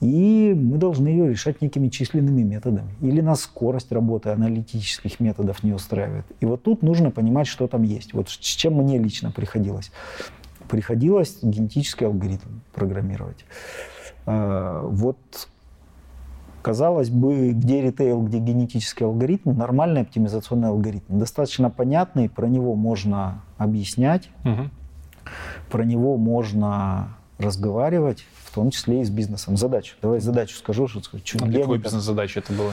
[0.00, 2.94] И мы должны ее решать некими численными методами.
[3.00, 6.26] Или нас скорость работы аналитических методов не устраивает.
[6.40, 8.12] И вот тут нужно понимать, что там есть.
[8.12, 9.90] Вот с чем мне лично приходилось.
[10.68, 13.44] Приходилось генетический алгоритм программировать.
[14.26, 15.18] А, вот
[16.62, 21.18] казалось бы, где ритейл, где генетический алгоритм, нормальный оптимизационный алгоритм.
[21.18, 24.68] Достаточно понятный, про него можно объяснять, угу.
[25.70, 29.56] про него можно разговаривать, в том числе и с бизнесом.
[29.56, 29.94] Задачу.
[30.02, 32.72] Давай задачу скажу, что чуть а какой бизнес-задача это было?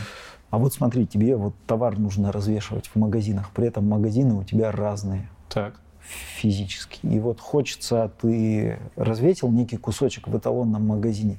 [0.49, 4.71] А вот смотри, тебе вот товар нужно развешивать в магазинах, при этом магазины у тебя
[4.71, 5.29] разные.
[5.49, 6.99] Так физически.
[7.05, 11.37] И вот хочется, ты развесил некий кусочек в эталонном магазине,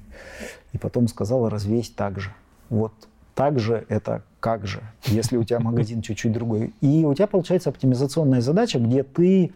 [0.72, 2.32] и потом сказал развесь так же.
[2.70, 2.92] Вот
[3.34, 6.72] также это как же, если у тебя магазин чуть-чуть другой.
[6.80, 9.52] И у тебя получается оптимизационная задача, где ты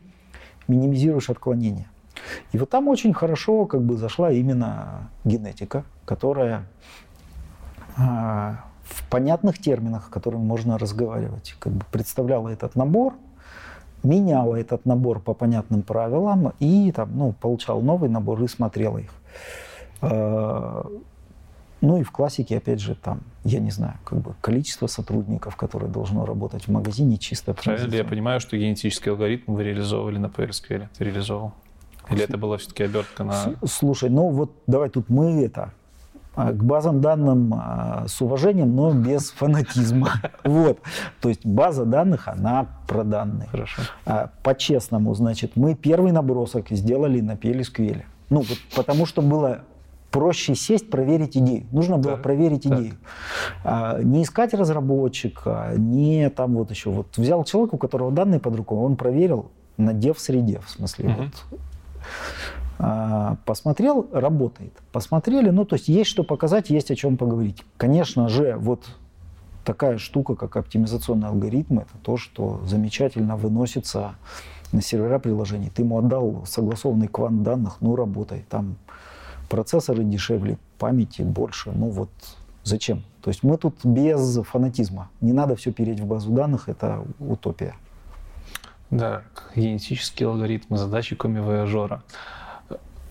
[0.67, 1.87] минимизируешь отклонения.
[2.53, 6.67] И вот там очень хорошо как бы зашла именно генетика, которая
[7.97, 13.15] а, в понятных терминах, которыми можно разговаривать, как бы представляла этот набор,
[14.03, 19.13] меняла этот набор по понятным правилам и там, ну, получал новый набор и смотрела их.
[20.01, 20.87] А,
[21.81, 25.91] ну и в классике, опять же, там, я не знаю, как бы количество сотрудников, которые
[25.91, 30.89] должно работать в магазине, чисто Правильно я понимаю, что генетический алгоритм вы реализовывали на PLSQL?
[30.97, 31.55] Ты реализовал?
[32.11, 33.55] Или это была все-таки обертка на...
[33.65, 35.73] Слушай, ну вот давай тут мы это
[36.35, 40.13] к базам данным а, с уважением, но без фанатизма.
[40.45, 40.79] Вот.
[41.21, 43.49] То есть база данных, она про данные.
[43.51, 43.83] Хорошо.
[44.07, 48.03] А, по-честному, значит, мы первый набросок сделали на PLSQL.
[48.31, 49.61] Ну, вот потому что было
[50.11, 51.67] проще сесть, проверить идею.
[51.73, 52.79] Нужно было так, проверить так.
[52.79, 52.95] идею.
[53.65, 56.91] А, не искать разработчика, не там вот еще.
[56.91, 61.09] Вот взял человека, у которого данные под рукой, он проверил на дев-среде, в смысле.
[61.09, 61.23] Угу.
[61.23, 61.61] Вот.
[62.79, 64.73] А, посмотрел, работает.
[64.93, 67.65] Посмотрели, ну то есть есть что показать, есть о чем поговорить.
[67.77, 68.85] Конечно же, вот
[69.65, 74.15] такая штука, как оптимизационный алгоритм, это то, что замечательно выносится
[74.73, 75.73] на сервера приложений.
[75.75, 78.45] Ты ему отдал согласованный квант данных, ну работай.
[78.49, 78.77] Там
[79.49, 81.73] процессоры дешевле, памяти больше.
[81.73, 82.11] Ну вот
[82.63, 83.03] зачем?
[83.23, 85.11] То есть мы тут без фанатизма.
[85.21, 87.75] Не надо все переть в базу данных, это утопия.
[88.91, 89.23] Да,
[89.55, 92.03] генетические алгоритмы, задачи коми-вояжера.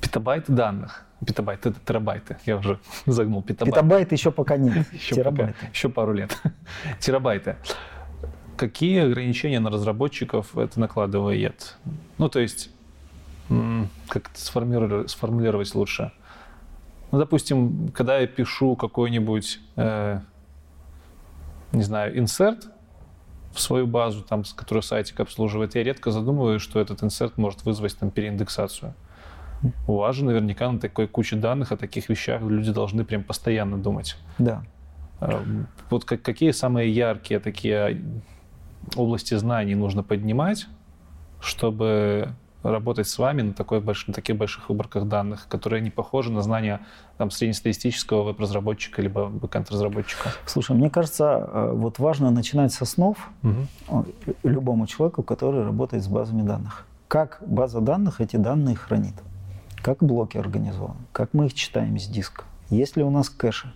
[0.08, 1.04] Петабайты данных.
[1.26, 2.38] Петабайты, это терабайты.
[2.46, 3.44] Я уже загнул.
[3.44, 3.76] Петабайты.
[3.76, 4.88] Петабайты еще пока нет.
[4.94, 5.54] еще Терабайты.
[5.54, 6.38] Пока, еще пару лет.
[7.00, 7.58] Терабайты.
[8.56, 11.76] Какие ограничения на разработчиков это накладывает?
[12.18, 12.72] Ну, то есть,
[13.50, 16.14] как это сформулировать, сформулировать лучше?
[17.12, 20.20] Ну, допустим, когда я пишу какой-нибудь, э,
[21.74, 22.68] не знаю, инсерт
[23.54, 27.98] в свою базу, там, которую сайтик обслуживает, я редко задумываюсь, что этот инсерт может вызвать
[27.98, 28.94] там переиндексацию.
[29.88, 33.78] У вас же наверняка на такой куче данных о таких вещах люди должны прям постоянно
[33.78, 34.18] думать.
[34.38, 34.64] Да.
[35.20, 35.42] Э,
[35.90, 38.02] вот как, какие самые яркие такие
[38.96, 40.68] области знаний нужно поднимать,
[41.40, 42.30] чтобы
[42.64, 44.08] работать с вами на, такой больш...
[44.08, 46.82] на таких больших выборках данных, которые не похожи на знания
[47.18, 50.32] там, среднестатистического веб-разработчика либо бэкэнд-разработчика?
[50.46, 54.06] Слушай, мне кажется, э, вот важно начинать с основ угу.
[54.44, 56.86] любому человеку, который работает с базами данных.
[57.08, 59.16] Как база данных эти данные хранит?
[59.88, 61.00] Как блоки организованы?
[61.14, 62.44] Как мы их читаем с диска?
[62.70, 63.72] Есть ли у нас кэши?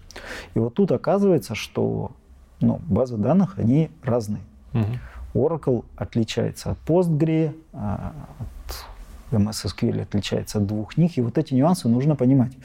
[0.55, 2.11] И вот тут оказывается, что
[2.59, 4.41] ну, базы данных, они разные.
[4.73, 5.45] Угу.
[5.45, 11.53] Oracle отличается от Postgre, а, от MS SQL отличается от двух них, и вот эти
[11.53, 12.57] нюансы нужно понимать.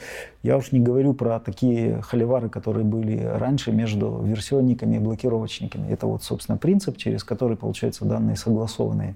[0.43, 5.89] Я уж не говорю про такие холивары, которые были раньше между версионниками и блокировочниками.
[5.89, 9.15] Это вот, собственно, принцип, через который, получаются данные согласованные.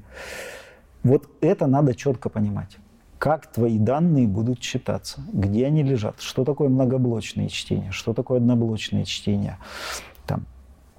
[1.03, 2.77] Вот это надо четко понимать.
[3.21, 9.05] Как твои данные будут читаться, где они лежат, что такое многоблочное чтение, что такое одноблочное
[9.05, 9.59] чтение,
[10.25, 10.47] там,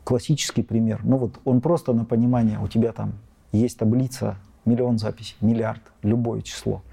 [0.05, 1.01] классический пример.
[1.03, 3.15] Ну вот он просто на понимание, у тебя там
[3.51, 6.85] есть таблица, миллион записей, миллиард, любое число.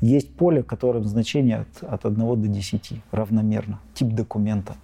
[0.00, 3.78] Есть поле, которое значение от, от 1 до 10 равномерно.
[3.92, 4.76] Тип документа.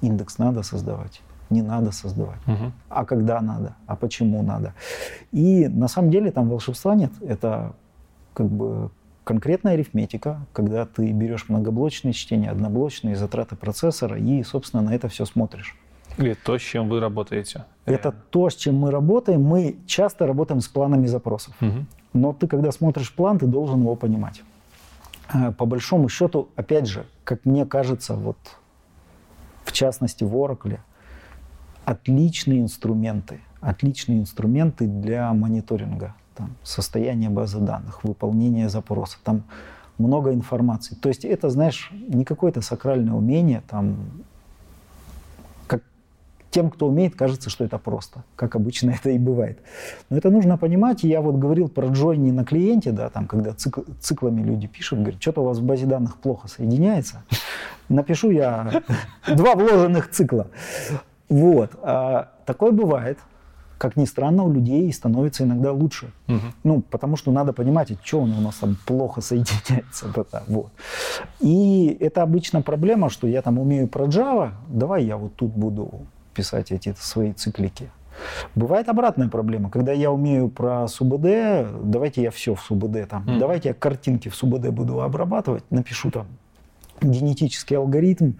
[0.00, 1.20] Индекс надо создавать,
[1.50, 2.40] не надо создавать.
[2.46, 2.72] Угу.
[2.88, 4.72] А когда надо, а почему надо.
[5.32, 7.12] И на самом деле там волшебства нет.
[7.20, 7.74] Это
[8.32, 8.90] как бы
[9.28, 15.26] конкретная арифметика, когда ты берешь многоблочные чтения, одноблочные затраты процессора и, собственно, на это все
[15.26, 15.76] смотришь.
[16.16, 17.66] И то, с чем вы работаете.
[17.84, 19.42] Это то, с чем мы работаем.
[19.42, 21.54] Мы часто работаем с планами запросов.
[21.60, 21.84] Угу.
[22.14, 24.40] Но ты, когда смотришь план, ты должен его понимать.
[25.34, 28.38] Э, по большому счету, опять же, как мне кажется, вот
[29.64, 30.78] в частности в Oracle,
[31.84, 39.18] отличные инструменты, отличные инструменты для мониторинга там, состояния базы данных, выполнения запроса.
[39.22, 39.42] Там
[39.98, 40.94] много информации.
[40.94, 43.96] То есть это, знаешь, не какое-то сакральное умение, там
[46.50, 49.58] тем, кто умеет, кажется, что это просто, как обычно это и бывает.
[50.10, 51.04] Но это нужно понимать.
[51.04, 55.20] Я вот говорил про джойни на клиенте, да, там, когда цикл, циклами люди пишут, говорят,
[55.20, 57.22] что-то у вас в базе данных плохо соединяется.
[57.88, 58.82] Напишу я
[59.28, 60.48] два вложенных цикла.
[61.28, 61.72] Вот.
[61.82, 63.18] А такое бывает.
[63.78, 66.10] Как ни странно, у людей становится иногда лучше.
[66.26, 66.38] Угу.
[66.64, 70.06] Ну, потому что надо понимать, что у нас там плохо соединяется.
[70.32, 70.70] Да, вот.
[71.40, 75.90] И это обычно проблема, что я там умею про Java, давай я вот тут буду
[76.34, 77.88] писать эти свои циклики.
[78.56, 83.38] Бывает обратная проблема, когда я умею про СУБД, давайте я все в СУБД там, mm.
[83.38, 86.26] давайте я картинки в СУБД буду обрабатывать, напишу там
[87.00, 88.32] генетический алгоритм,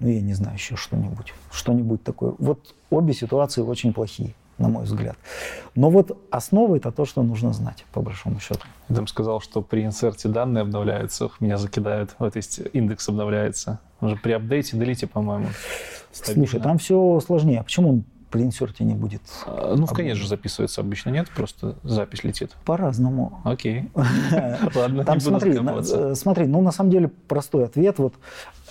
[0.00, 2.34] ну, я не знаю, еще что-нибудь, что-нибудь такое.
[2.38, 5.16] Вот обе ситуации очень плохие на мой взгляд.
[5.74, 8.60] Но вот основа это то, что нужно знать, по большому счету.
[8.88, 13.80] Я там сказал, что при инсерте данные обновляются, меня закидают, вот есть индекс обновляется.
[14.00, 15.46] Уже при апдейте, делите, по-моему.
[16.12, 16.46] Стабильно.
[16.46, 17.60] Слушай, там все сложнее.
[17.60, 19.22] А почему он при инсерте не будет?
[19.46, 21.28] А, ну, в конец же записывается обычно, нет?
[21.34, 22.52] Просто запись летит.
[22.64, 23.40] По-разному.
[23.44, 23.90] Окей.
[24.74, 27.98] Ладно, Там смотри, э, смотри, ну, на самом деле, простой ответ.
[27.98, 28.14] Вот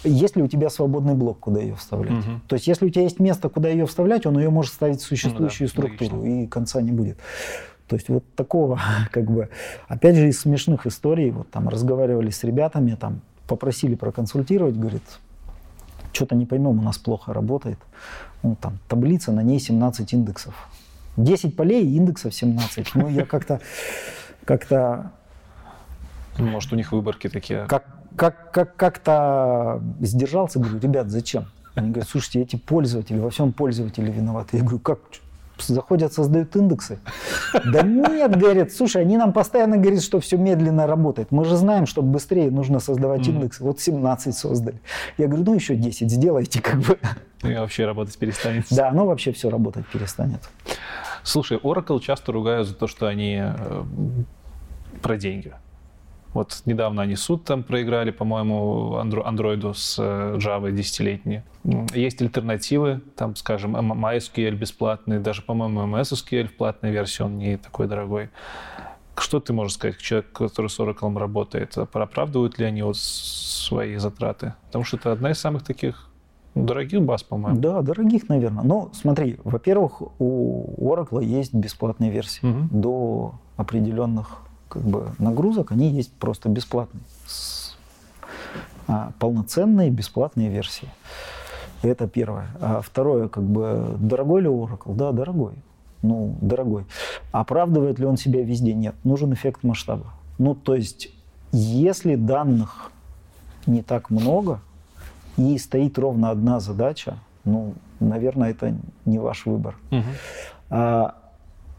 [0.03, 2.25] если у тебя свободный блок, куда ее вставлять.
[2.25, 2.41] Угу.
[2.47, 5.05] То есть, если у тебя есть место, куда ее вставлять, он ее может ставить в
[5.05, 6.43] существующую ну, да, структуру, логично.
[6.43, 7.17] и конца не будет.
[7.87, 8.79] То есть вот такого,
[9.11, 9.49] как бы,
[9.87, 15.03] опять же, из смешных историй, вот там разговаривали с ребятами, там попросили проконсультировать, говорит,
[16.11, 17.79] что-то не поймем, у нас плохо работает.
[18.43, 20.53] Ну, там таблица, на ней 17 индексов.
[21.17, 22.95] 10 полей, индексов 17.
[22.95, 23.59] Ну, я как-то
[24.45, 25.11] как-то
[26.37, 27.65] может, у них выборки такие.
[27.67, 27.85] Как,
[28.15, 31.47] как, как, как-то сдержался, говорю, ребят, зачем?
[31.75, 34.57] Они говорят, слушайте, эти пользователи, во всем пользователи виноваты.
[34.57, 34.99] Я говорю, как?
[35.61, 36.99] Заходят, создают индексы.
[37.65, 41.31] Да нет, говорят, слушай, они нам постоянно говорят, что все медленно работает.
[41.31, 43.63] Мы же знаем, что быстрее нужно создавать индексы.
[43.63, 44.79] Вот 17 создали.
[45.17, 46.97] Я говорю, ну еще 10 сделайте, как бы.
[47.43, 48.65] И вообще работать перестанет.
[48.71, 50.41] Да, оно вообще все работать перестанет.
[51.23, 53.83] Слушай, Oracle часто ругают за то, что они э,
[55.01, 55.53] про деньги.
[56.37, 61.41] Вот недавно они суд там проиграли, по-моему, андроиду с э, Java десятилетней.
[61.95, 67.87] Есть альтернативы, там, скажем, MySQL бесплатный, даже, по-моему, MSSQL в платной версии, он не такой
[67.87, 68.29] дорогой.
[69.17, 74.53] Что ты можешь сказать, человек, который с Oracle работает, оправдывают ли они вот свои затраты?
[74.67, 76.07] Потому что это одна из самых таких
[76.53, 77.59] дорогих баз, по-моему.
[77.59, 78.63] Да, дорогих, наверное.
[78.63, 82.67] Но смотри, во-первых, у Oracle есть бесплатные версии угу.
[82.69, 87.03] до определенных как бы нагрузок, они есть просто бесплатные.
[88.87, 90.89] А, полноценные бесплатные версии.
[91.81, 92.47] Это первое.
[92.59, 94.95] А второе, как бы, дорогой ли Oracle?
[94.95, 95.53] Да, дорогой.
[96.01, 96.85] Ну, дорогой.
[97.31, 98.73] Оправдывает ли он себя везде?
[98.73, 98.95] Нет.
[99.03, 100.05] Нужен эффект масштаба.
[100.37, 101.09] Ну, то есть,
[101.51, 102.91] если данных
[103.65, 104.61] не так много,
[105.37, 108.75] и стоит ровно одна задача, ну, наверное, это
[109.05, 109.75] не ваш выбор.
[109.91, 110.03] Угу.
[110.69, 111.15] А,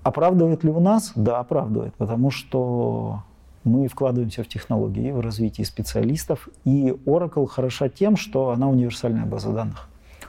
[0.09, 1.13] Оправдывает ли у нас?
[1.17, 3.25] Да, оправдывает, потому что
[3.65, 6.49] мы вкладываемся в технологии, в развитие специалистов.
[6.65, 9.87] И Oracle хороша тем, что она универсальная база данных.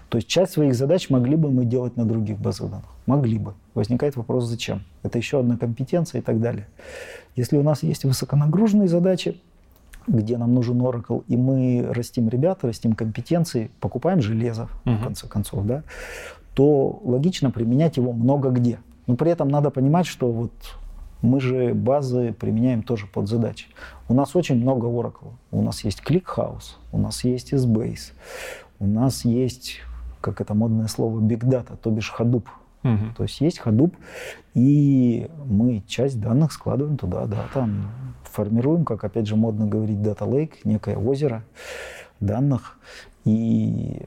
[0.09, 2.89] То есть часть своих задач могли бы мы делать на других базах данных.
[3.05, 3.53] Могли бы.
[3.73, 4.83] Возникает вопрос, зачем?
[5.01, 6.67] Это еще одна компетенция и так далее.
[7.37, 9.39] Если у нас есть высоконагруженные задачи,
[10.07, 14.97] где нам нужен Oracle, и мы растим ребят, растим компетенции, покупаем железо, uh-huh.
[14.97, 15.83] в конце концов, да,
[16.53, 18.79] то логично применять его много где.
[19.09, 20.51] Но при этом надо понимать, что вот
[21.23, 23.65] мы же базы применяем тоже под задачи.
[24.07, 25.31] У нас очень много Oracle.
[25.49, 28.11] У нас есть ClickHouse, у нас есть SBase,
[28.77, 29.79] у нас есть,
[30.21, 32.43] как это модное слово, Big Data, то бишь Hadoop.
[32.83, 33.15] Угу.
[33.17, 33.95] То есть есть Hadoop,
[34.53, 37.89] и мы часть данных складываем туда, да, там
[38.21, 41.43] формируем, как опять же модно говорить, Data Lake, некое озеро
[42.19, 42.77] данных.
[43.25, 44.03] И...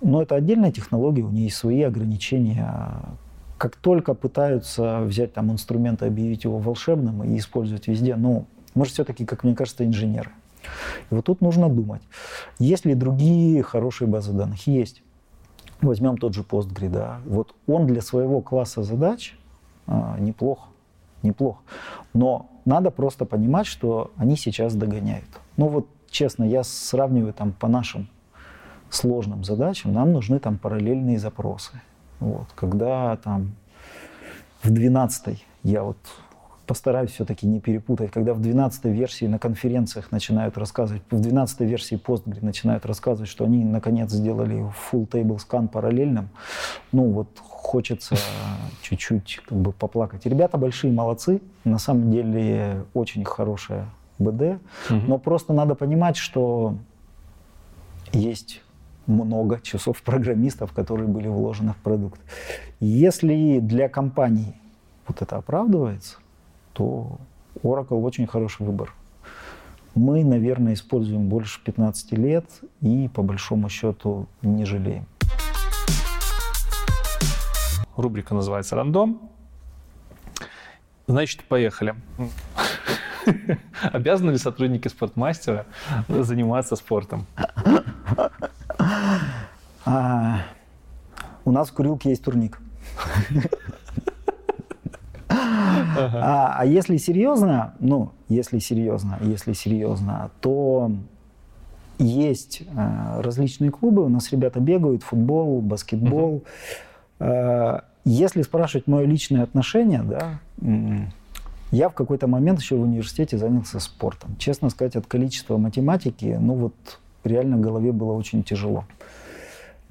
[0.00, 3.02] Но это отдельная технология, у нее есть свои ограничения,
[3.62, 8.84] как только пытаются взять там инструмент и объявить его волшебным и использовать везде, ну, мы
[8.86, 10.30] же все-таки, как мне кажется, инженеры.
[11.08, 12.02] И вот тут нужно думать.
[12.58, 14.66] Есть ли другие хорошие базы данных?
[14.66, 15.04] Есть.
[15.80, 17.20] Возьмем тот же Postgre, да.
[17.24, 19.38] Вот он для своего класса задач
[19.86, 20.66] а, неплох,
[21.22, 21.58] неплох.
[22.14, 25.28] Но надо просто понимать, что они сейчас догоняют.
[25.56, 28.08] Ну вот, честно, я сравниваю там по нашим
[28.90, 31.80] сложным задачам, нам нужны там параллельные запросы.
[32.22, 33.52] Вот, когда там
[34.62, 35.96] в 12 я вот
[36.66, 42.00] постараюсь все-таки не перепутать, когда в 12 версии на конференциях начинают рассказывать, в 12 версии
[42.00, 46.28] Postgre начинают рассказывать, что они наконец сделали full table scan параллельным,
[46.92, 48.14] ну вот хочется
[48.82, 50.24] чуть-чуть как бы поплакать.
[50.24, 53.86] Ребята большие молодцы, на самом деле очень хорошая
[54.20, 55.00] БД, угу.
[55.08, 56.76] но просто надо понимать, что
[58.12, 58.62] есть
[59.06, 62.20] много часов программистов, которые были вложены в продукт.
[62.80, 64.54] Если для компании
[65.06, 66.18] вот это оправдывается,
[66.72, 67.18] то
[67.62, 68.94] Oracle очень хороший выбор.
[69.94, 72.46] Мы, наверное, используем больше 15 лет
[72.80, 75.06] и по большому счету не жалеем.
[77.96, 79.20] Рубрика называется «Рандом».
[81.06, 81.94] Значит, поехали.
[83.92, 85.66] Обязаны ли сотрудники спортмастера
[86.08, 87.26] заниматься спортом?
[89.84, 90.42] А,
[91.44, 92.58] у нас в курилке есть турник.
[95.28, 100.90] А, а если серьезно, ну, если серьезно, если серьезно, то
[101.98, 106.44] есть э, различные клубы, у нас ребята бегают, футбол, баскетбол.
[107.18, 107.82] Uh-huh.
[108.04, 110.40] Если спрашивать мое личное отношение, да,
[111.70, 114.36] я в какой-то момент еще в университете занялся спортом.
[114.38, 116.74] Честно сказать, от количества математики, ну вот
[117.22, 118.84] реально в голове было очень тяжело.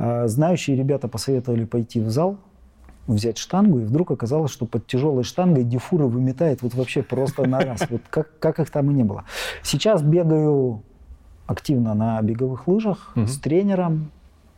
[0.04, 2.38] А, знающие ребята посоветовали пойти в зал,
[3.06, 7.60] взять штангу, и вдруг оказалось, что под тяжелой штангой дифура выметает вот вообще просто на
[7.60, 7.82] раз.
[7.90, 9.26] Вот как, как их там и не было.
[9.62, 10.82] Сейчас бегаю
[11.46, 13.28] активно на беговых лыжах угу.
[13.28, 14.10] с тренером,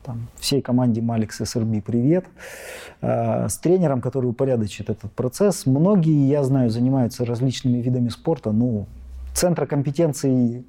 [0.05, 2.25] там, всей команде Маликс СРБ привет,
[3.01, 5.65] э, с тренером, который упорядочит этот процесс.
[5.65, 8.87] Многие, я знаю, занимаются различными видами спорта, ну,
[9.33, 10.65] центра компетенций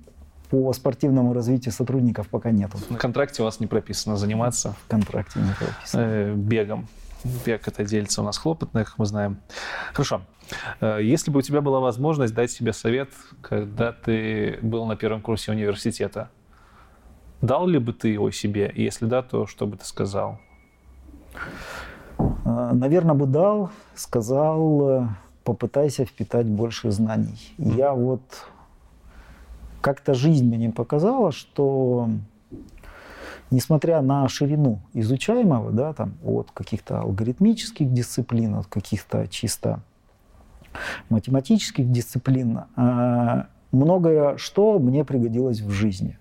[0.54, 2.78] по спортивному развитию сотрудников пока нету.
[2.78, 4.76] В контракте у вас не прописано заниматься?
[4.84, 6.00] В контракте не прописано.
[6.00, 6.86] Э, бегом.
[7.44, 9.38] Бег это делится у нас хлопотных, мы знаем.
[9.92, 10.22] Хорошо.
[10.80, 13.10] Э, если бы у тебя была возможность дать себе совет,
[13.42, 16.30] когда ты был на первом курсе университета,
[17.40, 18.70] дал ли бы ты его себе?
[18.72, 20.38] И если да, то что бы ты сказал?
[22.16, 25.08] Э, Наверное, бы дал, сказал,
[25.42, 27.54] попытайся впитать больше знаний.
[27.58, 28.22] Я вот
[29.84, 32.08] как-то жизнь мне показала, что
[33.50, 39.80] несмотря на ширину изучаемого, да, там, от каких-то алгоритмических дисциплин, от каких-то чисто
[41.10, 46.18] математических дисциплин, а, многое что мне пригодилось в жизни.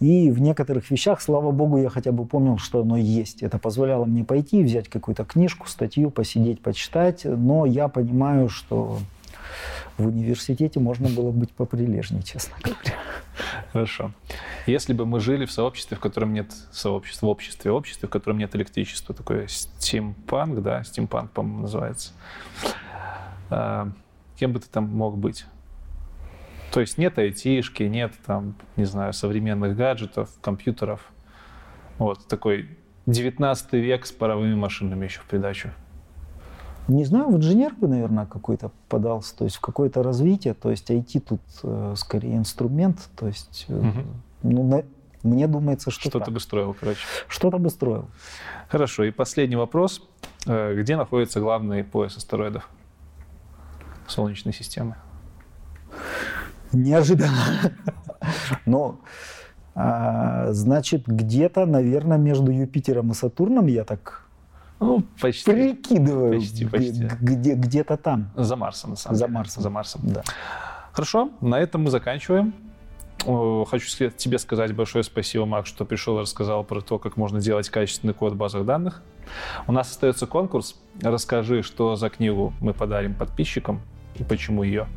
[0.00, 3.42] И в некоторых вещах, слава богу, я хотя бы помнил, что оно есть.
[3.42, 7.26] Это позволяло мне пойти, взять какую-то книжку, статью, посидеть, почитать.
[7.26, 8.96] Но я понимаю, что
[9.98, 12.98] в университете можно было быть поприлежнее, честно говоря.
[13.72, 14.12] Хорошо.
[14.66, 18.10] Если бы мы жили в сообществе, в котором нет сообщества, в обществе, в обществе, в
[18.10, 22.12] котором нет электричества, такое стимпанк, да, стимпанк, по-моему, называется,
[23.50, 23.90] а,
[24.36, 25.46] кем бы ты там мог быть?
[26.72, 31.00] То есть нет айтишки, нет там, не знаю, современных гаджетов, компьютеров.
[31.98, 35.70] Вот такой 19 век с паровыми машинами еще в придачу.
[36.88, 40.90] Не знаю, в инженер бы, наверное, какой-то подался, то есть в какое-то развитие, то есть
[40.90, 44.00] IT тут э, скорее инструмент, то есть, э, угу.
[44.42, 44.84] ну, на,
[45.22, 47.00] мне думается, что Что-то бы строил, короче.
[47.28, 48.08] Что-то бы строил.
[48.68, 50.02] Хорошо, и последний вопрос.
[50.46, 52.68] Э, где находится главный пояс астероидов
[54.08, 54.96] Солнечной системы?
[56.72, 57.72] Неожиданно.
[58.66, 59.00] Но,
[59.74, 64.21] а, значит, где-то, наверное, между Юпитером и Сатурном я так
[64.82, 65.50] ну, почти.
[65.50, 66.38] Прикидываю.
[66.38, 67.08] Почти, почти.
[67.20, 68.30] Где, где-то там.
[68.36, 69.34] За Марсом, на самом За деле.
[69.36, 69.62] Марсом.
[69.62, 70.00] За Марсом.
[70.04, 70.22] Да.
[70.92, 72.54] Хорошо, на этом мы заканчиваем.
[73.24, 77.70] Хочу тебе сказать большое спасибо, Мак, что пришел и рассказал про то, как можно делать
[77.70, 79.02] качественный код в базах данных.
[79.68, 80.76] У нас остается конкурс.
[81.00, 83.80] Расскажи, что за книгу мы подарим подписчикам
[84.16, 84.88] и почему ее.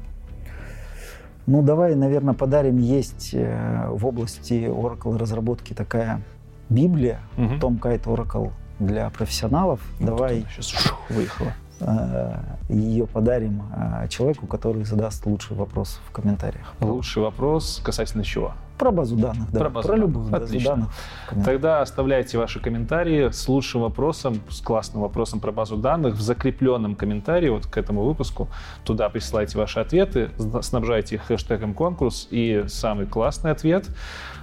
[1.45, 2.79] Ну, давай, наверное, подарим.
[2.79, 6.23] Есть э, в области Oracle разработки такая
[6.69, 7.53] Библия, угу.
[7.55, 9.79] Tom Kite Oracle для профессионалов.
[9.99, 11.53] Вот Давай сейчас выехала.
[11.81, 12.37] Э,
[12.69, 16.73] ее подарим э, человеку, который задаст лучший вопрос в комментариях.
[16.79, 18.53] Лучший вопрос касательно чего?
[18.77, 19.59] Про базу данных, да.
[19.59, 20.15] Про, базу Про данных.
[20.15, 20.69] любых Отлично.
[20.69, 20.89] базу
[21.31, 21.45] данных.
[21.45, 26.95] Тогда оставляйте ваши комментарии с лучшим вопросом, с классным вопросом про базу данных в закрепленном
[26.95, 28.47] комментарии вот к этому выпуску.
[28.83, 30.29] Туда присылайте ваши ответы,
[30.61, 33.87] снабжайте их хэштегом конкурс, и самый классный ответ,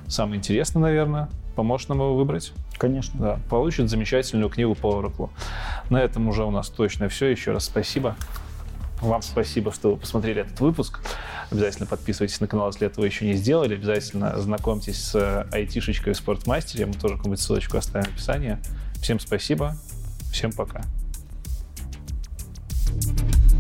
[0.07, 2.53] самый интересный, наверное, поможет нам его выбрать.
[2.83, 3.21] Конечно.
[3.21, 5.31] Да, получит замечательную книгу по Oracle.
[5.89, 7.27] На этом уже у нас точно все.
[7.27, 8.17] Еще раз спасибо.
[9.01, 10.99] Вам спасибо, что вы посмотрели этот выпуск.
[11.53, 13.75] Обязательно подписывайтесь на канал, если этого еще не сделали.
[13.75, 16.87] Обязательно знакомьтесь с э, айтишечкой в Спортмастере.
[16.87, 18.59] Мы тоже какую-нибудь ссылочку оставим в описании.
[19.01, 19.77] Всем спасибо.
[20.33, 20.83] Всем пока.
[22.95, 23.52] thank you